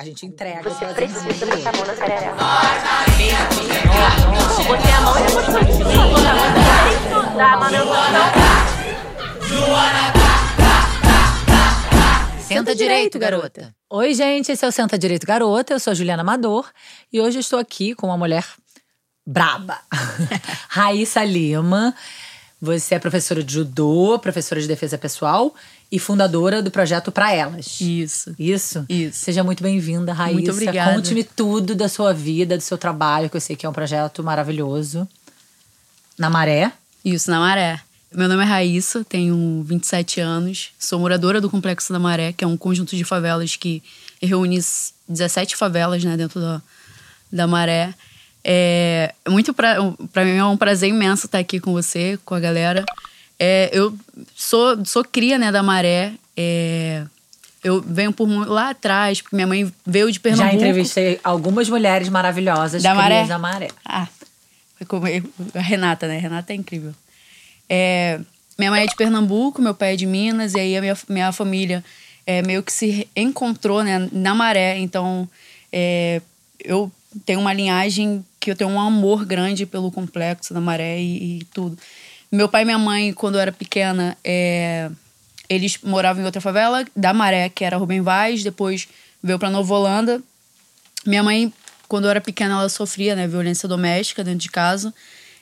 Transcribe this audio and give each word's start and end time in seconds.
A 0.00 0.02
gente 0.02 0.24
entrega. 0.24 0.62
Você 0.62 0.86
precisa 0.94 1.20
botar 1.44 1.68
a 1.68 1.72
mão 1.76 1.86
na 1.86 1.92
perereca. 1.92 2.34
Botei 4.66 4.92
a 4.92 5.00
mão 5.02 5.18
e 5.18 5.22
depois 5.26 5.44
foi 5.44 5.62
de 5.62 5.72
mim. 5.72 5.84
Tem 5.84 7.20
que 7.28 7.36
dar 7.36 7.52
a 7.52 7.56
manutenção. 7.58 8.00
Senta 12.48 12.74
direito, 12.74 13.18
garota. 13.18 13.76
Oi, 13.90 14.14
gente, 14.14 14.50
esse 14.50 14.64
é 14.64 14.68
o 14.68 14.72
Senta 14.72 14.96
Direito 14.96 15.26
Garota. 15.26 15.74
Eu 15.74 15.78
sou 15.78 15.90
a 15.90 15.94
Juliana 15.94 16.22
Amador 16.22 16.70
e 17.12 17.20
hoje 17.20 17.36
eu 17.36 17.40
estou 17.40 17.58
aqui 17.58 17.94
com 17.94 18.06
uma 18.06 18.16
mulher 18.16 18.46
braba. 19.26 19.80
Raíssa 20.70 21.22
Lima. 21.22 21.94
Você 22.58 22.94
é 22.94 22.98
professora 22.98 23.42
de 23.42 23.52
judô, 23.52 24.18
professora 24.18 24.62
de 24.62 24.66
defesa 24.66 24.96
pessoal 24.96 25.54
e 25.90 25.98
fundadora 25.98 26.62
do 26.62 26.70
projeto 26.70 27.10
Pra 27.10 27.32
Elas. 27.32 27.80
Isso. 27.80 28.34
Isso? 28.38 28.84
Isso. 28.88 29.18
Seja 29.18 29.42
muito 29.42 29.62
bem-vinda, 29.62 30.12
Raíssa. 30.12 30.34
Muito 30.34 30.52
obrigada. 30.52 30.94
Conte-me 30.94 31.24
tudo 31.24 31.74
da 31.74 31.88
sua 31.88 32.12
vida, 32.12 32.56
do 32.56 32.62
seu 32.62 32.78
trabalho, 32.78 33.28
que 33.28 33.36
eu 33.36 33.40
sei 33.40 33.56
que 33.56 33.66
é 33.66 33.68
um 33.68 33.72
projeto 33.72 34.22
maravilhoso. 34.22 35.08
Na 36.16 36.30
Maré. 36.30 36.72
Isso, 37.04 37.30
na 37.30 37.40
Maré. 37.40 37.80
Meu 38.12 38.28
nome 38.28 38.42
é 38.42 38.46
Raíssa, 38.46 39.04
tenho 39.04 39.62
27 39.64 40.20
anos, 40.20 40.70
sou 40.80 40.98
moradora 40.98 41.40
do 41.40 41.48
Complexo 41.48 41.92
da 41.92 41.98
Maré, 41.98 42.32
que 42.32 42.42
é 42.42 42.46
um 42.46 42.56
conjunto 42.56 42.96
de 42.96 43.04
favelas 43.04 43.54
que 43.54 43.80
reúne 44.20 44.58
17 45.08 45.54
favelas 45.54 46.02
né, 46.02 46.16
dentro 46.16 46.40
da, 46.40 46.60
da 47.30 47.46
Maré. 47.46 47.94
É 48.42 49.14
muito 49.28 49.54
pra, 49.54 49.76
pra 50.12 50.24
mim 50.24 50.36
é 50.36 50.44
um 50.44 50.56
prazer 50.56 50.88
imenso 50.88 51.26
estar 51.26 51.38
aqui 51.38 51.60
com 51.60 51.72
você, 51.72 52.18
com 52.24 52.34
a 52.34 52.40
galera. 52.40 52.84
É, 53.42 53.70
eu 53.72 53.96
sou, 54.36 54.84
sou 54.84 55.02
cria 55.02 55.38
né, 55.38 55.50
da 55.50 55.62
Maré. 55.62 56.12
é, 56.36 57.04
eu 57.64 57.80
venho 57.80 58.12
por 58.12 58.26
lá 58.46 58.70
atrás, 58.70 59.20
porque 59.20 59.34
minha 59.34 59.46
mãe 59.46 59.72
veio 59.86 60.12
de 60.12 60.20
Pernambuco. 60.20 60.50
Já 60.50 60.56
entrevistei 60.56 61.20
algumas 61.24 61.68
mulheres 61.68 62.08
maravilhosas 62.08 62.82
Da 62.82 62.94
Maré? 62.94 63.26
da 63.26 63.38
Maré. 63.38 63.68
Ah, 63.84 64.08
a 65.54 65.60
Renata, 65.60 66.06
né? 66.06 66.18
Renata 66.18 66.52
é 66.52 66.56
incrível. 66.56 66.94
É, 67.68 68.20
minha 68.58 68.70
mãe 68.70 68.82
é 68.82 68.86
de 68.86 68.96
Pernambuco, 68.96 69.60
meu 69.60 69.74
pai 69.74 69.94
é 69.94 69.96
de 69.96 70.06
Minas, 70.06 70.54
e 70.54 70.60
aí 70.60 70.76
a 70.76 70.80
minha, 70.80 70.96
minha 71.08 71.32
família 71.32 71.84
é, 72.26 72.42
meio 72.42 72.62
que 72.62 72.72
se 72.72 73.08
encontrou 73.16 73.82
né, 73.82 74.08
na 74.12 74.34
maré. 74.34 74.78
Então, 74.78 75.28
é, 75.72 76.20
eu 76.62 76.90
tenho 77.24 77.40
uma 77.40 77.52
linhagem 77.52 78.24
que 78.38 78.50
eu 78.50 78.56
tenho 78.56 78.70
um 78.70 78.80
amor 78.80 79.24
grande 79.24 79.66
pelo 79.66 79.90
complexo 79.90 80.54
da 80.54 80.60
maré 80.60 80.98
e, 80.98 81.40
e 81.40 81.44
tudo. 81.52 81.78
Meu 82.32 82.48
pai 82.48 82.62
e 82.62 82.64
minha 82.64 82.78
mãe, 82.78 83.12
quando 83.12 83.34
eu 83.34 83.40
era 83.40 83.50
pequena, 83.50 84.16
é, 84.22 84.88
eles 85.48 85.78
moravam 85.82 86.22
em 86.22 86.24
outra 86.24 86.40
favela 86.40 86.84
da 86.94 87.12
Maré, 87.12 87.48
que 87.48 87.64
era 87.64 87.76
Rubem 87.76 88.00
Vaz, 88.00 88.44
depois 88.44 88.86
veio 89.20 89.36
para 89.36 89.50
Nova 89.50 89.74
Holanda. 89.74 90.22
Minha 91.04 91.24
mãe, 91.24 91.52
quando 91.88 92.04
eu 92.04 92.10
era 92.10 92.20
pequena, 92.20 92.54
ela 92.54 92.68
sofria 92.68 93.16
né, 93.16 93.26
violência 93.26 93.68
doméstica 93.68 94.22
dentro 94.22 94.38
de 94.38 94.48
casa. 94.48 94.94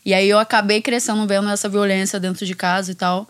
E 0.02 0.14
aí 0.14 0.26
eu 0.30 0.38
acabei 0.38 0.80
crescendo 0.80 1.26
vendo 1.26 1.50
essa 1.50 1.68
violência 1.68 2.18
dentro 2.18 2.46
de 2.46 2.54
casa 2.54 2.90
e 2.90 2.94
tal. 2.94 3.28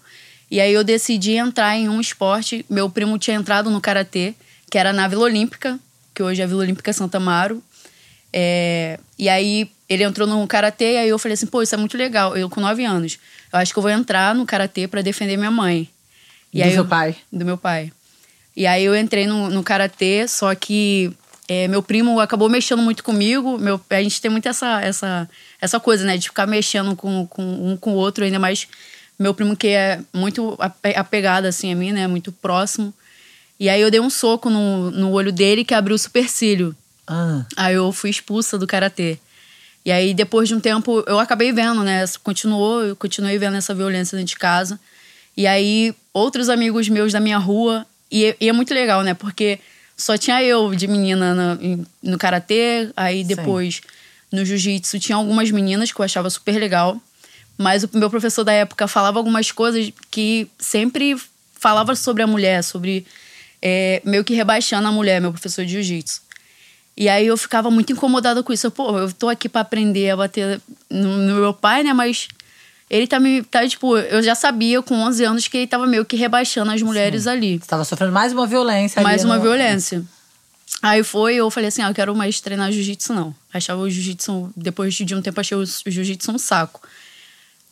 E 0.48 0.61
aí 0.61 0.73
eu 0.73 0.84
decidi 0.84 1.33
entrar 1.33 1.77
em 1.77 1.89
um 1.89 2.01
esporte. 2.01 2.64
Meu 2.70 2.89
primo 2.89 3.19
tinha 3.19 3.36
entrado 3.36 3.70
no 3.70 3.81
karatê, 3.81 4.34
que 4.70 4.79
era 4.79 4.92
na 4.92 5.09
Vila 5.09 5.25
Olímpica, 5.25 5.81
que 6.14 6.23
hoje 6.23 6.41
é 6.41 6.45
a 6.45 6.47
Vila 6.47 6.61
Olímpica 6.61 6.92
Santa 6.92 7.17
Amaro. 7.17 7.61
É, 8.33 9.01
e 9.19 9.29
aí 9.29 9.69
ele 9.89 10.05
entrou 10.05 10.29
no 10.29 10.47
karatê, 10.47 10.92
e 10.92 10.98
aí 10.98 11.09
eu 11.09 11.19
falei 11.19 11.34
assim: 11.34 11.47
pô, 11.47 11.61
isso 11.61 11.75
é 11.75 11.79
muito 11.79 11.97
legal. 11.97 12.36
Eu 12.36 12.48
com 12.48 12.61
nove 12.61 12.84
anos. 12.84 13.19
Eu 13.53 13.59
acho 13.59 13.73
que 13.73 13.79
eu 13.79 13.83
vou 13.83 13.91
entrar 13.91 14.35
no 14.35 14.45
karatê 14.47 14.87
para 14.89 15.03
defender 15.03 15.37
minha 15.37 15.51
mãe. 15.51 15.89
E 16.53 16.63
Do 16.63 16.69
seu 16.71 16.79
eu- 16.79 16.85
pai? 16.87 17.17
Do 17.33 17.45
meu 17.45 17.57
pai. 17.59 17.93
E 18.57 18.67
aí 18.67 18.85
eu 18.85 18.97
entrei 18.97 19.27
no, 19.27 19.49
no 19.51 19.63
karatê, 19.63 20.27
só 20.27 20.55
que 20.55 21.13
é, 21.49 21.69
meu 21.69 21.83
primo 21.83 22.19
acabou 22.21 22.49
mexendo 22.49 22.83
muito 22.83 23.03
comigo. 23.05 23.57
Meu, 23.59 23.81
a 23.91 24.03
gente 24.03 24.21
tem 24.21 24.31
muito 24.31 24.49
essa, 24.49 24.81
essa, 24.83 25.29
essa 25.61 25.79
coisa, 25.81 26.05
né? 26.05 26.17
De 26.17 26.29
ficar 26.29 26.47
mexendo 26.47 26.95
com, 26.97 27.27
com 27.27 27.43
um 27.73 27.77
com 27.77 27.93
o 27.93 27.95
outro, 27.95 28.25
ainda 28.25 28.39
mais 28.39 28.67
meu 29.19 29.33
primo 29.35 29.57
que 29.57 29.69
é 29.69 30.01
muito 30.13 30.57
ape- 30.58 30.95
apegado 30.97 31.47
assim 31.47 31.73
a 31.73 31.77
mim, 31.77 31.92
né? 31.92 32.07
Muito 32.07 32.33
próximo. 32.33 32.92
E 33.61 33.69
aí 33.69 33.81
eu 33.81 33.91
dei 33.91 34.01
um 34.01 34.11
soco 34.11 34.51
no, 34.51 34.91
no 34.91 35.11
olho 35.13 35.33
dele 35.33 35.64
que 35.64 35.75
abriu 35.75 35.95
o 35.97 35.98
supercílio. 35.98 36.75
Ah, 37.07 37.45
Aí 37.57 37.75
eu 37.75 37.91
fui 37.92 38.11
expulsa 38.11 38.58
do 38.58 38.67
karatê. 38.67 39.19
E 39.89 39.91
aí, 39.91 40.13
depois 40.13 40.47
de 40.47 40.55
um 40.55 40.61
tempo, 40.61 41.03
eu 41.07 41.19
acabei 41.19 41.51
vendo, 41.51 41.83
né? 41.83 42.05
Continuou, 42.23 42.85
eu 42.85 42.95
continuei 42.95 43.39
vendo 43.39 43.57
essa 43.57 43.75
violência 43.75 44.19
dentro 44.19 44.35
de 44.35 44.37
casa. 44.37 44.79
E 45.35 45.47
aí, 45.47 45.95
outros 46.13 46.51
amigos 46.51 46.91
meus 46.91 47.11
da 47.11 47.19
minha 47.19 47.39
rua. 47.39 47.87
E, 48.13 48.37
e 48.39 48.51
é 48.51 48.53
muito 48.53 48.75
legal, 48.75 49.03
né? 49.03 49.15
Porque 49.15 49.59
só 49.97 50.19
tinha 50.19 50.43
eu 50.43 50.75
de 50.75 50.87
menina 50.87 51.35
no, 51.35 51.87
no 52.03 52.19
karatê. 52.19 52.91
Aí 52.95 53.25
depois, 53.25 53.81
no 54.31 54.45
jiu-jitsu, 54.45 54.99
tinha 54.99 55.17
algumas 55.17 55.51
meninas 55.51 55.91
que 55.91 55.99
eu 55.99 56.05
achava 56.05 56.29
super 56.29 56.59
legal. 56.59 57.01
Mas 57.57 57.83
o 57.83 57.89
meu 57.95 58.11
professor 58.11 58.45
da 58.45 58.53
época 58.53 58.87
falava 58.87 59.19
algumas 59.19 59.51
coisas 59.51 59.91
que 60.11 60.51
sempre 60.59 61.17
falava 61.55 61.95
sobre 61.95 62.23
a 62.23 62.27
mulher, 62.27 62.63
sobre 62.63 63.07
é, 63.63 64.03
meio 64.05 64.23
que 64.23 64.35
rebaixando 64.35 64.87
a 64.87 64.93
mulher, 64.93 65.19
meu 65.19 65.33
professor 65.33 65.65
de 65.65 65.73
jiu-jitsu. 65.73 66.27
E 67.01 67.09
aí 67.09 67.27
eu 67.29 67.36
ficava 67.36 67.70
muito 67.70 67.92
incomodada 67.92 68.42
com 68.42 68.53
isso. 68.53 68.67
Eu, 68.67 68.70
Pô, 68.73 68.98
eu 68.98 69.13
tô 69.13 69.29
aqui 69.29 69.48
pra 69.48 69.61
aprender 69.61 70.11
a 70.11 70.17
bater 70.17 70.61
no, 70.91 71.17
no 71.19 71.35
meu 71.36 71.55
pai, 71.55 71.85
né? 71.85 71.92
Mas 71.92 72.27
ele 72.91 73.07
tá 73.07 73.20
me. 73.20 73.42
Tá, 73.45 73.67
tipo, 73.69 73.97
eu 73.97 74.20
já 74.20 74.35
sabia 74.35 74.83
com 74.83 74.97
11 74.97 75.25
anos 75.25 75.47
que 75.47 75.58
ele 75.58 75.67
tava 75.69 75.87
meio 75.87 76.05
que 76.05 76.17
rebaixando 76.17 76.73
as 76.73 76.83
mulheres 76.83 77.29
ali. 77.29 77.53
você 77.58 77.64
estava 77.64 77.85
sofrendo 77.85 78.13
mais 78.13 78.33
uma 78.33 78.47
violência 78.48 79.01
Mais 79.01 79.23
uma 79.25 79.37
no- 79.37 79.42
violência. 79.42 80.05
Aí 80.83 81.05
foi, 81.05 81.37
eu 81.37 81.48
falei 81.51 81.69
assim: 81.69 81.83
ah, 81.83 81.89
eu 81.91 81.95
quero 81.95 82.14
mais 82.17 82.41
treinar 82.41 82.73
jiu-jitsu, 82.73 83.13
não. 83.14 83.33
Achava 83.55 83.81
o 83.81 83.89
jiu-jitsu, 83.89 84.51
depois 84.57 84.92
de 84.95 85.14
um 85.14 85.23
tempo, 85.23 85.39
achei 85.41 85.57
o 85.57 85.64
jiu-jitsu 85.64 86.33
um 86.33 86.39
saco. 86.39 86.81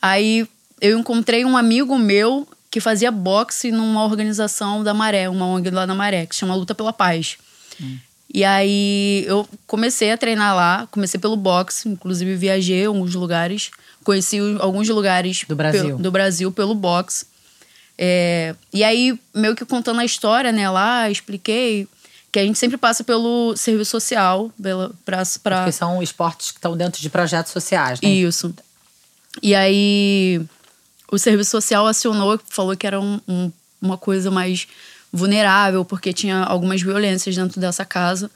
Aí 0.01 0.47
eu 0.81 0.99
encontrei 0.99 1.45
um 1.45 1.57
amigo 1.57 1.99
meu 1.99 2.47
que 2.71 2.81
fazia 2.81 3.11
boxe 3.11 3.73
numa 3.73 4.05
organização 4.05 4.85
da 4.85 4.95
Maré, 4.95 5.29
uma 5.29 5.47
ONG 5.47 5.71
lá 5.71 5.87
na 5.87 5.95
Maré, 5.97 6.27
que 6.27 6.35
se 6.35 6.41
chama 6.41 6.55
Luta 6.55 6.75
pela 6.77 6.93
Paz. 6.93 7.39
E 8.37 8.45
aí 8.45 9.25
eu 9.27 9.49
comecei 9.67 10.13
a 10.13 10.19
treinar 10.19 10.55
lá, 10.55 10.87
comecei 10.91 11.19
pelo 11.19 11.37
boxe, 11.37 11.89
inclusive 11.89 12.37
viajei 12.37 12.85
a 12.85 12.89
alguns 12.89 13.15
lugares, 13.15 13.71
conheci 14.05 14.39
alguns 14.61 14.87
lugares 14.91 15.45
Do 15.49 15.57
Brasil. 15.57 15.83
pelo- 15.87 15.99
do 15.99 16.11
Brasil 16.11 16.53
pelo 16.53 16.75
boxe. 16.75 17.25
É, 17.97 18.55
e 18.75 18.85
aí, 18.85 19.19
meio 19.35 19.57
que 19.57 19.65
contando 19.65 20.01
a 20.01 20.05
história, 20.05 20.53
né, 20.53 20.69
lá, 20.69 21.09
expliquei 21.09 21.89
que 22.31 22.39
a 22.39 22.45
gente 22.45 22.59
sempre 22.59 22.77
passa 22.77 23.03
pelo 23.03 23.57
serviço 23.57 23.93
social, 23.93 24.53
pela, 24.63 24.93
pra, 25.03 25.23
pra, 25.43 25.59
Porque 25.61 25.73
são 25.73 26.03
esportes 26.03 26.51
que 26.51 26.59
estão 26.59 26.77
dentro 26.77 27.01
de 27.01 27.09
projetos 27.09 27.51
sociais, 27.53 27.99
né? 28.03 28.09
isso. 28.11 28.55
E 29.43 29.55
aí 29.55 30.43
o 31.11 31.17
serviço 31.19 31.53
social 31.53 31.87
acionou, 31.87 32.39
falou 32.51 32.77
que 32.77 32.87
era 32.87 33.01
um- 33.01 33.19
um- 33.27 33.51
uma 33.81 33.97
coisa 33.97 34.31
mais 34.31 34.69
vulnerável, 35.13 35.85
porque 35.85 36.13
tinha 36.13 36.43
algumas 36.43 36.83
violências 36.83 37.35
dentro 37.35 37.61
dessa 37.61 37.85
casa. 37.85 38.31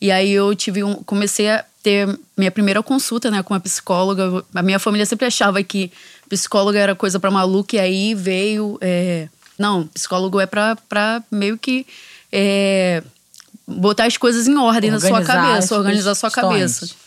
E 0.00 0.10
aí 0.10 0.32
eu 0.32 0.54
tive 0.54 0.82
um, 0.84 0.94
comecei 0.96 1.50
a 1.50 1.64
ter 1.82 2.18
minha 2.36 2.50
primeira 2.50 2.82
consulta, 2.82 3.30
né, 3.30 3.42
com 3.42 3.54
a 3.54 3.60
psicóloga. 3.60 4.44
A 4.54 4.62
minha 4.62 4.78
família 4.78 5.06
sempre 5.06 5.26
achava 5.26 5.62
que 5.62 5.92
psicóloga 6.28 6.78
era 6.78 6.94
coisa 6.94 7.20
pra 7.20 7.30
maluco, 7.30 7.74
e 7.76 7.78
aí 7.78 8.14
veio. 8.14 8.78
é, 8.80 9.28
não, 9.58 9.86
psicólogo 9.88 10.40
é 10.40 10.46
pra, 10.46 10.76
pra 10.88 11.22
meio 11.30 11.56
que 11.56 11.86
é, 12.32 13.02
botar 13.66 14.06
as 14.06 14.16
coisas 14.16 14.48
em 14.48 14.56
ordem 14.56 14.90
na 14.90 14.98
sua 14.98 15.10
Organizar 15.10 15.34
cabeça, 15.42 15.76
organizar 15.78 16.10
a 16.10 16.14
sua 16.14 16.30
questões. 16.30 16.78
cabeça. 16.80 17.03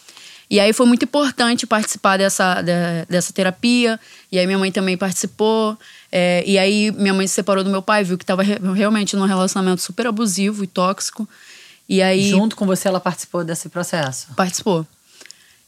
E 0.50 0.60
aí 0.62 0.72
foi 0.72 0.86
muito 0.86 1.04
importante 1.04 1.68
participar 1.68 2.18
dessa, 2.18 2.64
dessa 3.10 3.34
terapia. 3.34 4.00
E 4.32 4.40
aí 4.40 4.46
minha 4.46 4.58
mãe 4.58 4.72
também 4.72 4.96
participou. 4.98 5.78
É, 6.12 6.42
e 6.48 6.58
aí 6.58 6.90
minha 6.92 7.14
mãe 7.14 7.28
se 7.28 7.34
separou 7.34 7.64
do 7.64 7.70
meu 7.70 7.82
pai, 7.82 8.04
viu 8.04 8.18
que 8.18 8.24
estava 8.24 8.44
realmente 8.44 9.16
num 9.16 9.26
relacionamento 9.26 9.82
super 9.82 10.08
abusivo 10.08 10.64
e 10.64 10.68
tóxico. 10.68 11.28
E 11.90 12.02
aí 12.02 12.30
Junto 12.30 12.56
com 12.56 12.66
você, 12.66 12.88
ela 12.88 13.00
participou 13.00 13.44
desse 13.44 13.68
processo. 13.68 14.28
participou. 14.38 14.86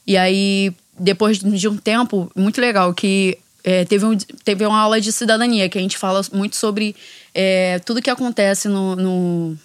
E 0.07 0.15
aí, 0.17 0.73
depois 0.97 1.37
de 1.39 1.67
um 1.67 1.75
tempo, 1.77 2.31
muito 2.35 2.59
legal, 2.61 2.93
que 2.93 3.37
é, 3.63 3.83
teve, 3.85 4.05
um, 4.05 4.17
teve 4.43 4.65
uma 4.65 4.79
aula 4.79 4.99
de 5.01 5.11
cidadania, 5.11 5.67
que 5.69 5.77
a 5.77 5.81
gente 5.81 5.97
fala 5.97 6.21
muito 6.33 6.55
sobre 6.55 6.95
é, 7.35 7.79
tudo 7.79 8.01
que 8.01 8.09
acontece 8.09 8.67
no, 8.69 8.95
no- 8.95 9.57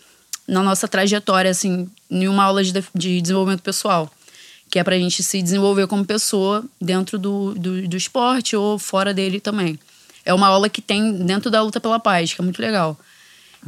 na 0.47 0.63
nossa 0.63 0.87
trajetória, 0.87 1.51
assim, 1.51 1.89
em 2.11 2.29
uma 2.29 2.45
aula 2.45 2.63
de- 2.63 2.73
de 2.95 3.21
desenvolvimento 3.23 3.63
pessoal. 3.63 4.11
Que 4.75 4.81
é 4.81 4.83
pra 4.83 4.99
gente 4.99 5.23
se 5.23 5.41
desenvolver 5.41 5.87
como 5.87 6.05
pessoa 6.05 6.65
dentro 6.81 7.17
do, 7.17 7.55
do, 7.55 7.87
do 7.87 7.97
esporte 7.97 8.57
ou 8.57 8.77
fora 8.77 9.15
dele 9.15 9.39
também. 9.39 9.79
É 10.25 10.35
uma 10.35 10.49
aula 10.49 10.69
que 10.69 10.83
tem 10.83 11.13
dentro 11.19 11.49
da 11.49 11.63
luta 11.63 11.79
pela 11.79 12.01
paz, 12.01 12.35
que 12.35 12.41
é 12.41 12.43
muito 12.43 12.61
legal. 12.61 12.99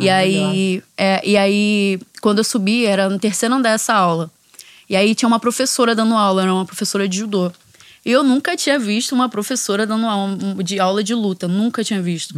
E 0.01 0.11
aí, 0.11 0.83
é, 0.99 1.21
e 1.25 1.37
aí, 1.37 2.01
quando 2.21 2.39
eu 2.39 2.45
subi, 2.45 2.87
era 2.87 3.09
no 3.09 3.21
terceiro 3.21 3.55
andar 3.55 3.71
dessa 3.71 3.95
aula. 3.95 4.29
E 4.91 4.97
aí 4.97 5.15
tinha 5.15 5.29
uma 5.29 5.39
professora 5.39 5.95
dando 5.95 6.13
aula, 6.17 6.43
era 6.43 6.53
uma 6.53 6.67
professora 6.67 7.09
de 7.09 7.19
judô. 7.19 7.53
E 8.05 8.11
eu 8.11 8.25
nunca 8.25 8.57
tinha 8.57 8.77
visto 8.77 9.15
uma 9.15 9.29
professora 9.29 9.87
dando 9.87 10.07
aula 10.07 10.65
de 10.65 10.81
aula 10.81 11.05
de 11.05 11.15
luta, 11.15 11.47
nunca 11.47 11.85
tinha 11.85 12.03
visto. 12.03 12.35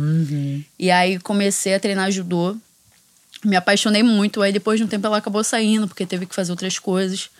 E 0.79 0.91
aí 0.91 1.19
comecei 1.21 1.75
a 1.75 1.81
treinar 1.81 2.11
judô. 2.11 2.55
Me 3.43 3.56
apaixonei 3.56 4.03
muito. 4.03 4.43
Aí 4.43 4.53
depois 4.53 4.79
de 4.79 4.85
um 4.85 4.87
tempo 4.87 5.06
ela 5.06 5.17
acabou 5.17 5.43
saindo, 5.43 5.88
porque 5.88 6.05
teve 6.05 6.26
que 6.26 6.35
fazer 6.35 6.53
outras 6.53 6.79
coisas, 6.79 7.31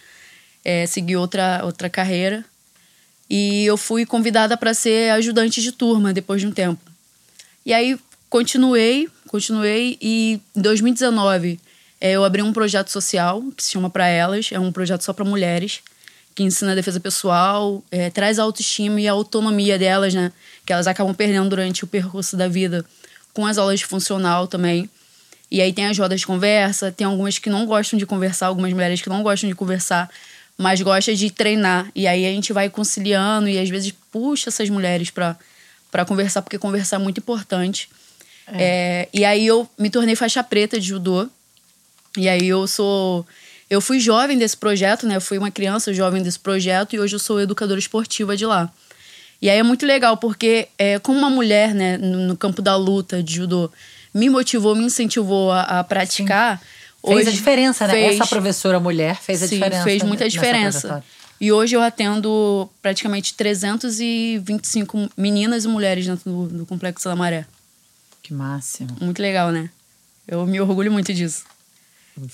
é, 0.69 0.85
seguir 0.85 1.17
outra, 1.17 1.63
outra 1.65 1.89
carreira. 1.89 2.45
E 3.31 3.65
eu 3.65 3.79
fui 3.79 4.05
convidada 4.05 4.55
para 4.55 4.75
ser 4.75 5.11
ajudante 5.13 5.63
de 5.63 5.73
turma 5.73 6.13
depois 6.13 6.43
de 6.43 6.47
um 6.47 6.51
tempo. 6.51 6.79
E 7.65 7.73
aí 7.73 7.99
continuei, 8.29 9.09
continuei 9.27 9.97
e 9.99 10.39
em 10.55 10.61
2019 10.61 11.59
é, 11.99 12.13
eu 12.13 12.23
abri 12.23 12.43
um 12.43 12.53
projeto 12.53 12.91
social 12.91 13.43
que 13.57 13.65
se 13.65 13.73
chama 13.73 13.89
Para 13.89 14.09
Elas, 14.09 14.51
é 14.53 14.61
um 14.61 14.71
projeto 14.71 15.01
só 15.01 15.15
para 15.15 15.25
mulheres, 15.25 15.81
que 16.35 16.43
ensina 16.43 16.73
a 16.73 16.75
defesa 16.75 17.01
pessoal, 17.01 17.83
é, 17.91 18.11
traz 18.11 18.39
a 18.39 18.43
autoestima 18.43 19.01
e 19.01 19.09
a 19.09 19.13
autonomia 19.13 19.79
delas, 19.79 20.13
né? 20.13 20.31
Que 20.67 20.73
elas 20.75 20.87
acabam 20.87 21.15
perdendo 21.15 21.49
durante 21.49 21.83
o 21.83 21.87
percurso 21.87 22.37
da 22.37 22.47
vida, 22.47 22.85
com 23.33 23.47
as 23.47 23.57
aulas 23.57 23.81
de 23.81 23.87
funcional 23.87 24.47
também. 24.47 24.89
E 25.51 25.63
aí 25.63 25.73
tem 25.73 25.87
as 25.87 25.99
rodas 25.99 26.21
de 26.21 26.27
conversa, 26.27 26.93
tem 26.93 27.07
algumas 27.07 27.39
que 27.39 27.49
não 27.49 27.65
gostam 27.65 27.99
de 27.99 28.05
conversar, 28.05 28.49
algumas 28.49 28.71
mulheres 28.73 29.01
que 29.01 29.09
não 29.09 29.23
gostam 29.23 29.49
de 29.49 29.57
conversar, 29.57 30.11
mas 30.59 30.83
gostam 30.83 31.15
de 31.15 31.31
treinar. 31.31 31.89
E 31.95 32.09
aí 32.09 32.27
a 32.27 32.31
gente 32.31 32.53
vai 32.53 32.69
conciliando 32.69 33.49
e 33.49 33.57
às 33.57 33.71
vezes 33.71 33.95
puxa 34.11 34.51
essas 34.51 34.69
mulheres 34.69 35.09
para 35.09 36.05
conversar, 36.05 36.43
porque 36.43 36.59
conversar 36.59 36.97
é 36.97 36.99
muito 36.99 37.19
importante. 37.19 37.89
É. 38.53 38.63
É, 38.63 39.09
e 39.15 39.25
aí 39.25 39.47
eu 39.47 39.69
me 39.79 39.89
tornei 39.89 40.17
faixa 40.17 40.43
preta 40.43 40.81
de 40.81 40.89
judô. 40.89 41.29
E 42.17 42.29
aí 42.29 42.49
eu 42.49 42.67
sou. 42.67 43.25
Eu 43.71 43.81
fui 43.81 44.01
jovem 44.01 44.37
desse 44.37 44.57
projeto, 44.57 45.07
né? 45.07 45.17
Eu 45.17 45.21
fui 45.21 45.39
uma 45.39 45.51
criança 45.51 45.95
jovem 45.95 46.23
desse 46.23 46.39
projeto 46.39 46.97
e 46.97 46.99
hoje 46.99 47.15
eu 47.15 47.21
sou 47.21 47.41
educadora 47.41 47.79
esportiva 47.79 48.37
de 48.37 48.45
lá. 48.45 48.71
E 49.41 49.49
aí 49.49 49.59
é 49.59 49.63
muito 49.63 49.87
legal, 49.87 50.17
porque 50.17 50.67
é, 50.77 50.99
como 50.99 51.19
uma 51.19 51.31
mulher, 51.31 51.73
né, 51.73 51.97
no, 51.97 52.27
no 52.27 52.37
campo 52.37 52.61
da 52.61 52.75
luta 52.75 53.23
de 53.23 53.37
judô, 53.37 53.71
me 54.13 54.29
motivou, 54.29 54.75
me 54.75 54.83
incentivou 54.83 55.53
a, 55.53 55.63
a 55.63 55.85
praticar. 55.85 56.59
Sim. 56.59 56.78
Fez 57.07 57.29
a 57.29 57.31
diferença, 57.31 57.87
né? 57.87 57.93
Fez, 57.93 58.15
Essa 58.21 58.27
professora 58.27 58.81
mulher 58.81 59.17
fez 59.17 59.43
a 59.43 59.49
sim, 59.49 59.57
diferença. 59.57 59.85
Fez 59.85 60.03
muita 60.03 60.29
diferença. 60.29 61.05
E 61.41 61.53
hoje 61.53 61.77
eu 61.77 61.83
atendo 61.83 62.69
praticamente 62.83 63.35
325 63.35 65.09
meninas 65.17 65.65
e 65.65 65.69
mulheres 65.69 66.07
dentro 66.07 66.31
do, 66.31 66.59
do 66.59 66.67
Complexo 66.67 67.09
da 67.09 67.15
Maré. 67.15 67.47
Que 68.23 68.35
máximo. 68.35 68.91
Muito 69.01 69.23
legal, 69.23 69.53
né? 69.53 69.71
Eu 70.27 70.45
me 70.45 70.61
orgulho 70.61 70.91
muito 70.91 71.15
disso. 71.15 71.45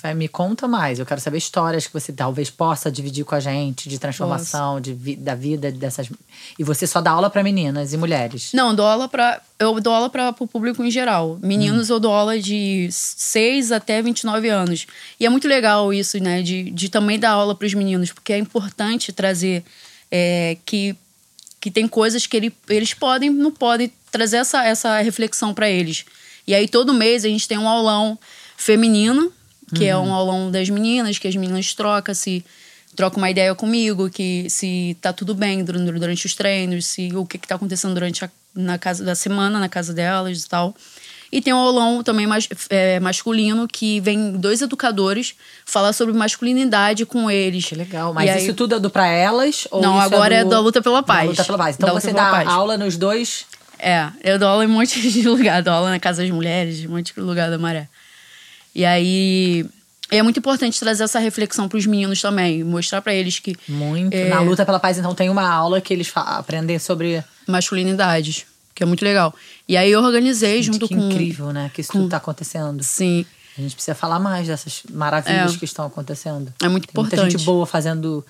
Vai, 0.03 0.15
me 0.15 0.29
conta 0.29 0.67
mais. 0.67 0.99
Eu 0.99 1.07
quero 1.07 1.21
saber 1.21 1.39
histórias 1.39 1.87
que 1.87 1.93
você 1.93 2.13
talvez 2.13 2.49
possa 2.49 2.91
dividir 2.91 3.25
com 3.25 3.35
a 3.35 3.41
gente 3.41 3.89
de 3.89 3.99
transformação, 3.99 4.81
de 4.81 4.95
vi, 4.95 5.17
da 5.17 5.35
vida 5.35 5.71
dessas. 5.71 6.09
E 6.59 6.65
você 6.65 6.87
só 6.87 7.01
dá 7.01 7.11
aula 7.11 7.29
para 7.29 7.43
meninas 7.43 7.93
e 7.93 7.97
mulheres? 7.97 8.51
Não, 8.55 8.75
dou 8.75 8.87
aula 8.87 9.09
para 9.09 9.41
eu 9.59 9.81
dou 9.81 9.93
aula 9.93 10.11
para 10.11 10.35
o 10.39 10.49
público 10.49 10.83
em 10.83 10.91
geral. 10.91 11.39
Meninos 11.43 11.91
hum. 11.91 11.95
eu 11.95 12.01
dou 12.01 12.13
aula 12.13 12.39
de 12.41 12.89
6 12.91 13.73
até 13.73 14.01
29 14.01 14.49
anos. 14.49 14.87
E 15.21 15.27
é 15.27 15.29
muito 15.29 15.47
legal 15.47 15.93
isso, 15.93 16.19
né, 16.19 16.43
de, 16.43 16.71
de 16.71 16.89
também 16.89 17.19
dar 17.19 17.31
aula 17.31 17.55
para 17.55 17.67
os 17.67 17.75
meninos, 17.75 18.13
porque 18.13 18.33
é 18.33 18.39
importante 18.39 19.13
trazer 19.13 19.65
é, 20.11 20.57
que 20.65 20.97
que 21.65 21.71
tem 21.71 21.89
coisas 21.89 22.27
que 22.27 22.37
ele, 22.37 22.53
eles 22.69 22.93
podem, 22.93 23.31
não 23.31 23.51
podem 23.51 23.91
trazer 24.11 24.37
essa, 24.37 24.63
essa 24.67 25.01
reflexão 25.01 25.55
para 25.55 25.67
eles. 25.67 26.05
E 26.47 26.55
aí 26.55 26.69
todo 26.69 26.93
mês 26.93 27.25
a 27.25 27.29
gente 27.29 27.49
tem 27.49 27.57
um 27.57 27.67
aulão 27.67 28.19
feminino 28.55 29.33
que 29.75 29.85
uhum. 29.85 29.91
é 29.91 29.97
um 29.97 30.07
uhum. 30.07 30.15
aulão 30.15 30.51
das 30.51 30.69
meninas, 30.69 31.19
que 31.19 31.29
as 31.29 31.37
meninas 31.37 31.73
trocam 31.75 32.15
se 32.15 32.45
trocam 32.97 33.19
uma 33.19 33.31
ideia 33.31 33.55
comigo, 33.55 34.09
que 34.09 34.49
se 34.49 34.97
tá 35.01 35.13
tudo 35.13 35.35
bem 35.35 35.65
durante, 35.65 36.27
os 36.27 36.35
treinos, 36.35 36.87
se 36.87 37.11
o 37.15 37.27
que, 37.27 37.39
que 37.39 37.49
tá 37.49 37.57
acontecendo 37.57 37.93
durante 37.93 38.25
a 38.25 38.31
na 38.55 38.79
casa 38.79 39.03
da 39.03 39.15
semana, 39.15 39.59
na 39.59 39.69
casa 39.69 39.93
delas 39.93 40.43
e 40.43 40.49
tal. 40.49 40.75
E 41.33 41.43
tem 41.43 41.53
um 41.53 41.59
aulão 41.59 42.03
também 42.05 42.29
mais, 42.29 42.49
é, 42.71 43.01
masculino, 43.01 43.67
que 43.67 43.99
vem 43.99 44.33
dois 44.33 44.63
educadores 44.63 45.35
falar 45.67 45.93
sobre 45.93 46.15
masculinidade 46.15 47.05
com 47.05 47.29
eles. 47.29 47.65
Que 47.65 47.75
legal. 47.75 48.15
Mas 48.15 48.43
isso 48.43 48.55
tudo 48.55 48.77
é 48.77 48.79
do 48.79 48.89
pra 48.89 49.09
elas? 49.09 49.67
Não, 49.73 50.01
é 50.01 50.05
agora 50.05 50.33
é, 50.33 50.45
do... 50.45 50.47
é, 50.47 50.51
da 50.51 50.61
luta 50.61 50.81
pela 50.81 51.03
paz. 51.03 51.25
Da 51.25 51.31
luta 51.31 51.45
pela 51.45 51.59
paz. 51.59 51.75
Então 51.75 51.89
da 51.89 52.01
você 52.01 52.13
dá 52.13 52.49
aula 52.49 52.79
nos 52.79 52.97
dois. 52.97 53.47
É, 53.77 54.09
eu 54.23 54.39
dou 54.39 54.47
aula 54.47 54.65
em 54.65 54.69
um 54.69 54.71
monte 54.71 55.01
de 55.11 55.29
lugar. 55.29 55.61
Dou 55.61 55.75
aula 55.75 55.91
na 55.91 55.99
Casa 55.99 56.23
das 56.23 56.31
Mulheres, 56.31 56.79
em 56.79 56.87
um 56.87 56.93
monte 56.93 57.13
de 57.13 57.21
lugar 57.21 57.51
da 57.51 57.59
Maré. 57.59 57.89
E 58.75 58.85
aí 58.85 59.67
é 60.11 60.23
muito 60.23 60.39
importante 60.39 60.79
trazer 60.79 61.05
essa 61.05 61.19
reflexão 61.19 61.69
para 61.69 61.79
os 61.79 61.87
meninos 61.87 62.21
também, 62.21 62.63
mostrar 62.63 63.01
para 63.03 63.15
eles 63.15 63.39
que. 63.39 63.57
Muito. 63.69 64.15
É, 64.15 64.29
Na 64.29 64.41
luta 64.41 64.65
pela 64.65 64.79
paz, 64.79 64.99
então, 64.99 65.15
tem 65.15 65.31
uma 65.31 65.49
aula 65.49 65.81
que 65.81 65.93
eles 65.93 66.11
aprendem 66.15 66.79
sobre. 66.79 67.23
Masculinidades, 67.47 68.47
que 68.75 68.83
é 68.83 68.87
muito 68.87 69.05
legal. 69.05 69.35
E 69.69 69.77
aí 69.77 69.91
eu 69.91 70.03
organizei 70.03 70.63
Gente, 70.63 70.75
junto 70.75 70.89
que 70.89 70.95
com. 70.95 71.11
incrível, 71.11 71.53
né? 71.53 71.71
Que 71.73 71.81
isso 71.81 71.93
com, 71.93 72.01
tudo 72.01 72.11
tá 72.11 72.17
acontecendo. 72.17 72.83
Sim. 72.83 73.25
A 73.57 73.61
gente 73.61 73.75
precisa 73.75 73.95
falar 73.95 74.19
mais 74.19 74.47
dessas 74.49 74.83
maravilhas 74.91 75.55
é, 75.55 75.59
que 75.59 75.65
estão 75.65 75.87
acontecendo. 75.87 76.53
É 76.61 76.69
muito 76.69 76.89
tem 76.89 76.93
importante. 76.93 77.21
Muita 77.21 77.39
gente 77.39 77.45
boa 77.45 77.65
fazendo 77.65 78.25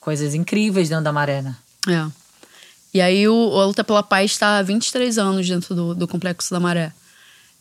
coisas 0.00 0.34
incríveis 0.34 0.88
dentro 0.88 1.04
da 1.04 1.12
maré, 1.12 1.42
né? 1.42 1.54
É. 1.86 2.06
E 2.94 3.00
aí 3.02 3.28
o, 3.28 3.60
a 3.60 3.66
Luta 3.66 3.84
pela 3.84 4.02
Paz 4.02 4.30
está 4.30 4.58
há 4.58 4.62
23 4.62 5.18
anos 5.18 5.46
dentro 5.46 5.74
do, 5.74 5.94
do 5.94 6.08
Complexo 6.08 6.50
da 6.50 6.58
Maré. 6.58 6.92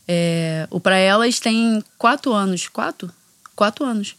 É, 0.07 0.67
o 0.69 0.79
Para 0.79 0.97
Elas 0.97 1.39
tem 1.39 1.83
quatro 1.97 2.33
anos. 2.33 2.67
Quatro? 2.67 3.11
Quatro 3.55 3.85
anos. 3.85 4.15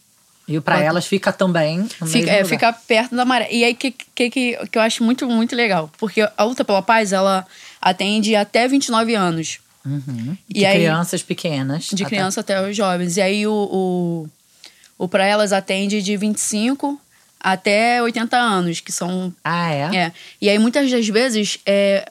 E 0.47 0.57
o 0.57 0.61
Para 0.61 0.81
Elas 0.81 1.05
fica 1.05 1.31
também 1.31 1.87
fica, 2.07 2.31
é, 2.31 2.43
fica 2.43 2.73
perto 2.73 3.15
da 3.15 3.23
maré. 3.23 3.47
E 3.51 3.63
aí 3.63 3.73
que, 3.73 3.91
que, 3.91 4.29
que, 4.29 4.57
que 4.71 4.77
eu 4.77 4.81
acho 4.81 5.03
muito, 5.03 5.27
muito 5.27 5.55
legal. 5.55 5.91
Porque 5.97 6.27
a 6.35 6.43
Luta 6.43 6.65
pela 6.65 6.81
Paz, 6.81 7.13
ela 7.13 7.45
atende 7.79 8.35
até 8.35 8.67
29 8.67 9.15
anos. 9.15 9.59
Uhum. 9.85 10.37
De 10.47 10.65
aí, 10.65 10.77
crianças 10.77 11.23
pequenas. 11.23 11.85
De 11.85 12.03
até... 12.03 12.15
criança 12.15 12.41
até 12.41 12.67
os 12.67 12.75
jovens. 12.75 13.17
E 13.17 13.21
aí 13.21 13.47
o, 13.47 13.53
o, 13.53 14.29
o 14.97 15.07
Para 15.07 15.25
Elas 15.25 15.53
atende 15.53 16.01
de 16.01 16.17
25 16.17 16.99
até 17.39 18.01
80 18.01 18.35
anos, 18.35 18.79
que 18.81 18.91
são. 18.91 19.33
Ah, 19.43 19.71
é? 19.71 19.95
É. 19.95 20.11
E 20.41 20.49
aí 20.49 20.59
muitas 20.59 20.89
das 20.91 21.07
vezes 21.07 21.59
é, 21.65 22.09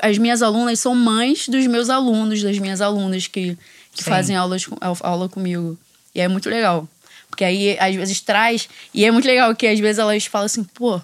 as 0.00 0.18
minhas 0.18 0.42
alunas 0.42 0.78
são 0.78 0.94
mães 0.94 1.48
dos 1.48 1.66
meus 1.66 1.90
alunos, 1.90 2.42
das 2.42 2.58
minhas 2.58 2.80
alunas 2.80 3.26
que, 3.26 3.56
que 3.92 4.04
fazem 4.04 4.36
aulas, 4.36 4.66
aula 5.00 5.28
comigo. 5.28 5.76
E 6.14 6.20
é 6.20 6.28
muito 6.28 6.48
legal. 6.48 6.88
Porque 7.28 7.44
aí, 7.44 7.76
às 7.78 7.94
vezes, 7.94 8.20
traz. 8.20 8.68
E 8.92 9.04
é 9.04 9.10
muito 9.10 9.26
legal 9.26 9.54
que, 9.56 9.66
às 9.66 9.80
vezes, 9.80 9.98
elas 9.98 10.26
falam 10.26 10.46
assim: 10.46 10.62
pô, 10.62 11.00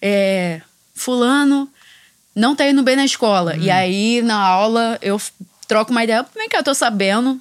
é, 0.00 0.60
Fulano 0.94 1.68
não 2.34 2.54
tá 2.54 2.68
indo 2.68 2.82
bem 2.82 2.94
na 2.94 3.04
escola. 3.04 3.54
Hum. 3.54 3.62
E 3.62 3.70
aí, 3.70 4.22
na 4.22 4.38
aula, 4.38 4.98
eu 5.02 5.20
troco 5.66 5.90
uma 5.90 6.04
ideia: 6.04 6.24
vem 6.34 6.48
cá, 6.48 6.58
eu 6.58 6.64
tô 6.64 6.74
sabendo 6.74 7.40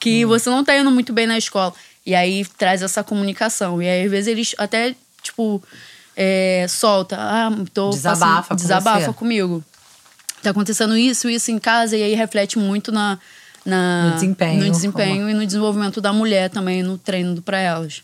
que 0.00 0.24
hum. 0.24 0.28
você 0.28 0.50
não 0.50 0.64
tá 0.64 0.76
indo 0.76 0.90
muito 0.90 1.12
bem 1.12 1.26
na 1.26 1.38
escola. 1.38 1.72
E 2.04 2.14
aí 2.14 2.44
traz 2.58 2.82
essa 2.82 3.04
comunicação. 3.04 3.80
E 3.80 3.88
aí, 3.88 4.04
às 4.04 4.10
vezes, 4.10 4.26
eles 4.26 4.54
até, 4.58 4.94
tipo, 5.22 5.62
é, 6.16 6.66
solta: 6.68 7.16
ah, 7.18 7.50
tô 7.72 7.90
desabafa, 7.90 8.48
passando, 8.48 8.58
desabafa 8.58 9.12
comigo 9.12 9.64
tá 10.42 10.50
acontecendo 10.50 10.96
isso, 10.96 11.28
isso 11.28 11.50
em 11.50 11.58
casa, 11.58 11.96
e 11.96 12.02
aí 12.02 12.14
reflete 12.14 12.58
muito 12.58 12.90
na, 12.90 13.18
na 13.64 14.06
no 14.06 14.14
desempenho, 14.14 14.64
no 14.64 14.70
desempenho 14.70 15.30
e 15.30 15.34
no 15.34 15.46
desenvolvimento 15.46 16.00
da 16.00 16.12
mulher 16.12 16.50
também, 16.50 16.82
no 16.82 16.98
treino 16.98 17.40
para 17.42 17.58
elas. 17.58 18.02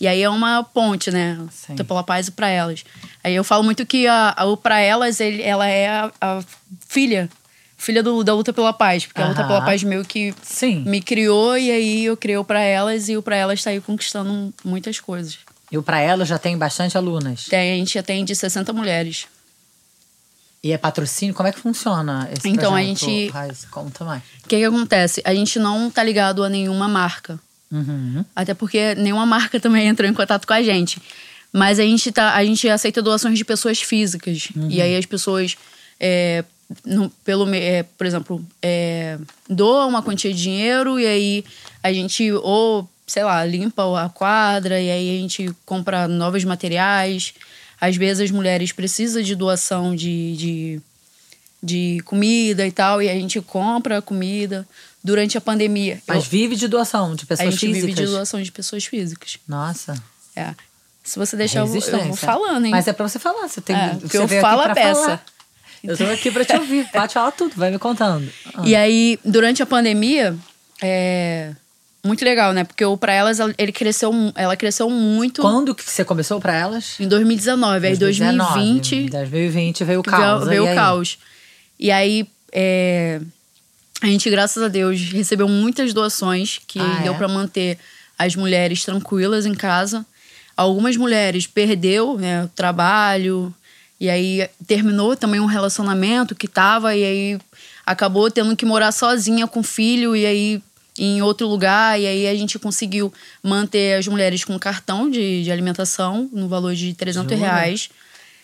E 0.00 0.08
aí 0.08 0.22
é 0.22 0.28
uma 0.28 0.62
ponte, 0.64 1.10
né? 1.10 1.38
Sim. 1.50 1.76
Pela 1.76 2.02
paz 2.02 2.28
e 2.28 2.30
para 2.30 2.48
elas. 2.48 2.84
Aí 3.22 3.34
eu 3.34 3.44
falo 3.44 3.62
muito 3.62 3.86
que 3.86 4.06
a, 4.06 4.34
a, 4.36 4.44
o 4.44 4.56
para 4.56 4.80
elas, 4.80 5.20
ele, 5.20 5.42
ela 5.42 5.66
é 5.66 5.88
a, 5.88 6.12
a 6.20 6.44
filha 6.88 7.28
filha 7.76 8.02
do, 8.02 8.24
da 8.24 8.34
luta 8.34 8.52
pela 8.52 8.72
paz, 8.72 9.04
porque 9.04 9.20
a 9.20 9.28
luta 9.28 9.44
pela 9.44 9.60
paz 9.62 9.82
meio 9.82 10.04
que 10.04 10.34
Sim. 10.42 10.82
me 10.86 11.02
criou 11.02 11.58
e 11.58 11.70
aí 11.70 12.04
eu 12.06 12.16
criei 12.16 12.38
o 12.38 12.44
para 12.44 12.60
elas 12.62 13.08
e 13.10 13.16
o 13.16 13.22
para 13.22 13.36
elas 13.36 13.60
está 13.60 13.70
aí 13.70 13.80
conquistando 13.80 14.54
muitas 14.64 14.98
coisas. 14.98 15.38
E 15.70 15.76
o 15.76 15.82
para 15.82 16.00
elas 16.00 16.28
já 16.28 16.38
tem 16.38 16.56
bastante 16.56 16.96
alunas? 16.96 17.44
Tem, 17.44 17.72
a 17.72 17.76
gente 17.76 17.94
já 17.94 18.02
tem 18.02 18.24
de 18.24 18.34
60 18.34 18.72
mulheres. 18.72 19.26
E 20.64 20.72
é 20.72 20.78
patrocínio? 20.78 21.34
Como 21.34 21.46
é 21.46 21.52
que 21.52 21.58
funciona 21.58 22.26
esse 22.32 22.48
então, 22.48 22.72
projeto? 22.72 22.74
a 22.74 22.82
gente. 22.82 23.28
Raiz, 23.28 23.66
conta 23.66 24.02
mais. 24.02 24.22
O 24.42 24.48
que, 24.48 24.56
que 24.56 24.64
acontece? 24.64 25.20
A 25.22 25.34
gente 25.34 25.58
não 25.58 25.90
tá 25.90 26.02
ligado 26.02 26.42
a 26.42 26.48
nenhuma 26.48 26.88
marca. 26.88 27.38
Uhum. 27.70 28.24
Até 28.34 28.54
porque 28.54 28.94
nenhuma 28.94 29.26
marca 29.26 29.60
também 29.60 29.86
entrou 29.86 30.08
em 30.08 30.14
contato 30.14 30.46
com 30.46 30.54
a 30.54 30.62
gente. 30.62 31.02
Mas 31.52 31.78
a 31.78 31.82
gente, 31.82 32.10
tá, 32.10 32.32
a 32.34 32.42
gente 32.42 32.66
aceita 32.66 33.02
doações 33.02 33.36
de 33.36 33.44
pessoas 33.44 33.82
físicas. 33.82 34.48
Uhum. 34.56 34.70
E 34.70 34.80
aí 34.80 34.96
as 34.96 35.04
pessoas, 35.04 35.54
é, 36.00 36.42
no, 36.82 37.10
pelo, 37.10 37.46
é, 37.54 37.82
por 37.82 38.06
exemplo, 38.06 38.42
é, 38.62 39.18
doam 39.46 39.90
uma 39.90 40.02
quantia 40.02 40.32
de 40.32 40.40
dinheiro 40.40 40.98
e 40.98 41.06
aí 41.06 41.44
a 41.82 41.92
gente, 41.92 42.32
ou, 42.32 42.88
sei 43.06 43.22
lá, 43.22 43.44
limpa 43.44 44.02
a 44.02 44.08
quadra 44.08 44.80
e 44.80 44.90
aí 44.90 45.18
a 45.18 45.20
gente 45.20 45.54
compra 45.66 46.08
novos 46.08 46.42
materiais. 46.42 47.34
Às 47.80 47.96
vezes 47.96 48.24
as 48.24 48.30
mulheres 48.30 48.72
precisam 48.72 49.22
de 49.22 49.34
doação 49.34 49.94
de, 49.94 50.36
de, 50.36 50.80
de 51.62 52.02
comida 52.04 52.66
e 52.66 52.72
tal, 52.72 53.02
e 53.02 53.08
a 53.08 53.14
gente 53.14 53.40
compra 53.40 53.98
a 53.98 54.02
comida 54.02 54.66
durante 55.02 55.36
a 55.36 55.40
pandemia. 55.40 56.00
Mas 56.06 56.24
eu, 56.24 56.30
vive 56.30 56.56
de 56.56 56.68
doação 56.68 57.14
de 57.14 57.26
pessoas 57.26 57.54
físicas? 57.54 57.70
A 57.70 57.76
gente 57.76 57.86
vive 57.86 57.94
de 57.94 58.06
doação 58.06 58.42
de 58.42 58.52
pessoas 58.52 58.84
físicas. 58.84 59.38
Nossa. 59.46 59.94
É. 60.34 60.54
Se 61.02 61.18
você 61.18 61.36
deixar, 61.36 61.60
eu, 61.60 61.66
eu 61.66 62.04
vou 62.06 62.16
falando, 62.16 62.64
hein? 62.64 62.70
Mas 62.70 62.88
é 62.88 62.92
pra 62.92 63.06
você 63.06 63.18
falar. 63.18 63.46
Você 63.46 63.60
tem, 63.60 63.76
é, 63.76 63.94
porque 64.00 64.16
eu 64.16 64.26
falo 64.26 64.62
a 64.62 64.74
peça. 64.74 65.00
Falar. 65.02 65.24
Eu 65.82 65.98
tô 65.98 66.04
aqui 66.04 66.30
pra 66.30 66.44
te 66.46 66.56
ouvir. 66.56 66.88
Pode 66.90 67.12
falar 67.12 67.30
tudo, 67.32 67.54
vai 67.56 67.70
me 67.70 67.78
contando. 67.78 68.26
Ah. 68.54 68.62
E 68.64 68.74
aí, 68.74 69.18
durante 69.22 69.62
a 69.62 69.66
pandemia, 69.66 70.34
é 70.80 71.54
muito 72.04 72.24
legal, 72.24 72.52
né? 72.52 72.64
Porque 72.64 72.84
o 72.84 72.96
Pra 72.96 73.12
Elas, 73.12 73.38
ele 73.56 73.72
cresceu, 73.72 74.12
ela 74.34 74.56
cresceu 74.56 74.90
muito. 74.90 75.40
Quando 75.40 75.74
que 75.74 75.82
você 75.82 76.04
começou 76.04 76.40
Pra 76.40 76.54
Elas? 76.54 77.00
Em 77.00 77.08
2019. 77.08 77.86
Aí 77.86 77.96
2020. 77.96 78.94
Em 78.94 79.06
2020 79.06 79.84
veio 79.84 80.00
o 80.00 80.02
caos. 80.02 80.46
Veio, 80.46 80.64
veio 80.64 80.72
o 80.72 80.76
caos. 80.76 81.18
E 81.80 81.90
aí, 81.90 82.28
é, 82.52 83.20
a 84.02 84.06
gente, 84.06 84.28
graças 84.28 84.62
a 84.62 84.68
Deus, 84.68 85.00
recebeu 85.10 85.48
muitas 85.48 85.94
doações 85.94 86.60
que 86.66 86.78
ah, 86.78 87.00
deu 87.02 87.14
é? 87.14 87.16
para 87.16 87.26
manter 87.26 87.78
as 88.18 88.36
mulheres 88.36 88.84
tranquilas 88.84 89.46
em 89.46 89.54
casa. 89.54 90.04
Algumas 90.56 90.96
mulheres 90.96 91.46
perdeu 91.46 92.18
né, 92.18 92.44
o 92.44 92.48
trabalho, 92.48 93.52
e 93.98 94.10
aí 94.10 94.48
terminou 94.66 95.16
também 95.16 95.40
um 95.40 95.46
relacionamento 95.46 96.34
que 96.34 96.46
tava, 96.46 96.94
e 96.94 97.02
aí 97.02 97.38
acabou 97.84 98.30
tendo 98.30 98.54
que 98.54 98.64
morar 98.64 98.92
sozinha 98.92 99.46
com 99.46 99.60
o 99.60 99.64
filho, 99.64 100.14
e 100.14 100.26
aí 100.26 100.62
em 100.98 101.20
outro 101.22 101.48
lugar, 101.48 102.00
e 102.00 102.06
aí 102.06 102.26
a 102.28 102.34
gente 102.34 102.58
conseguiu 102.58 103.12
manter 103.42 103.98
as 103.98 104.06
mulheres 104.06 104.44
com 104.44 104.56
cartão 104.58 105.10
de, 105.10 105.42
de 105.42 105.50
alimentação 105.50 106.28
no 106.32 106.48
valor 106.48 106.74
de 106.74 106.94
300 106.94 107.36
Jura? 107.36 107.50
reais. 107.50 107.88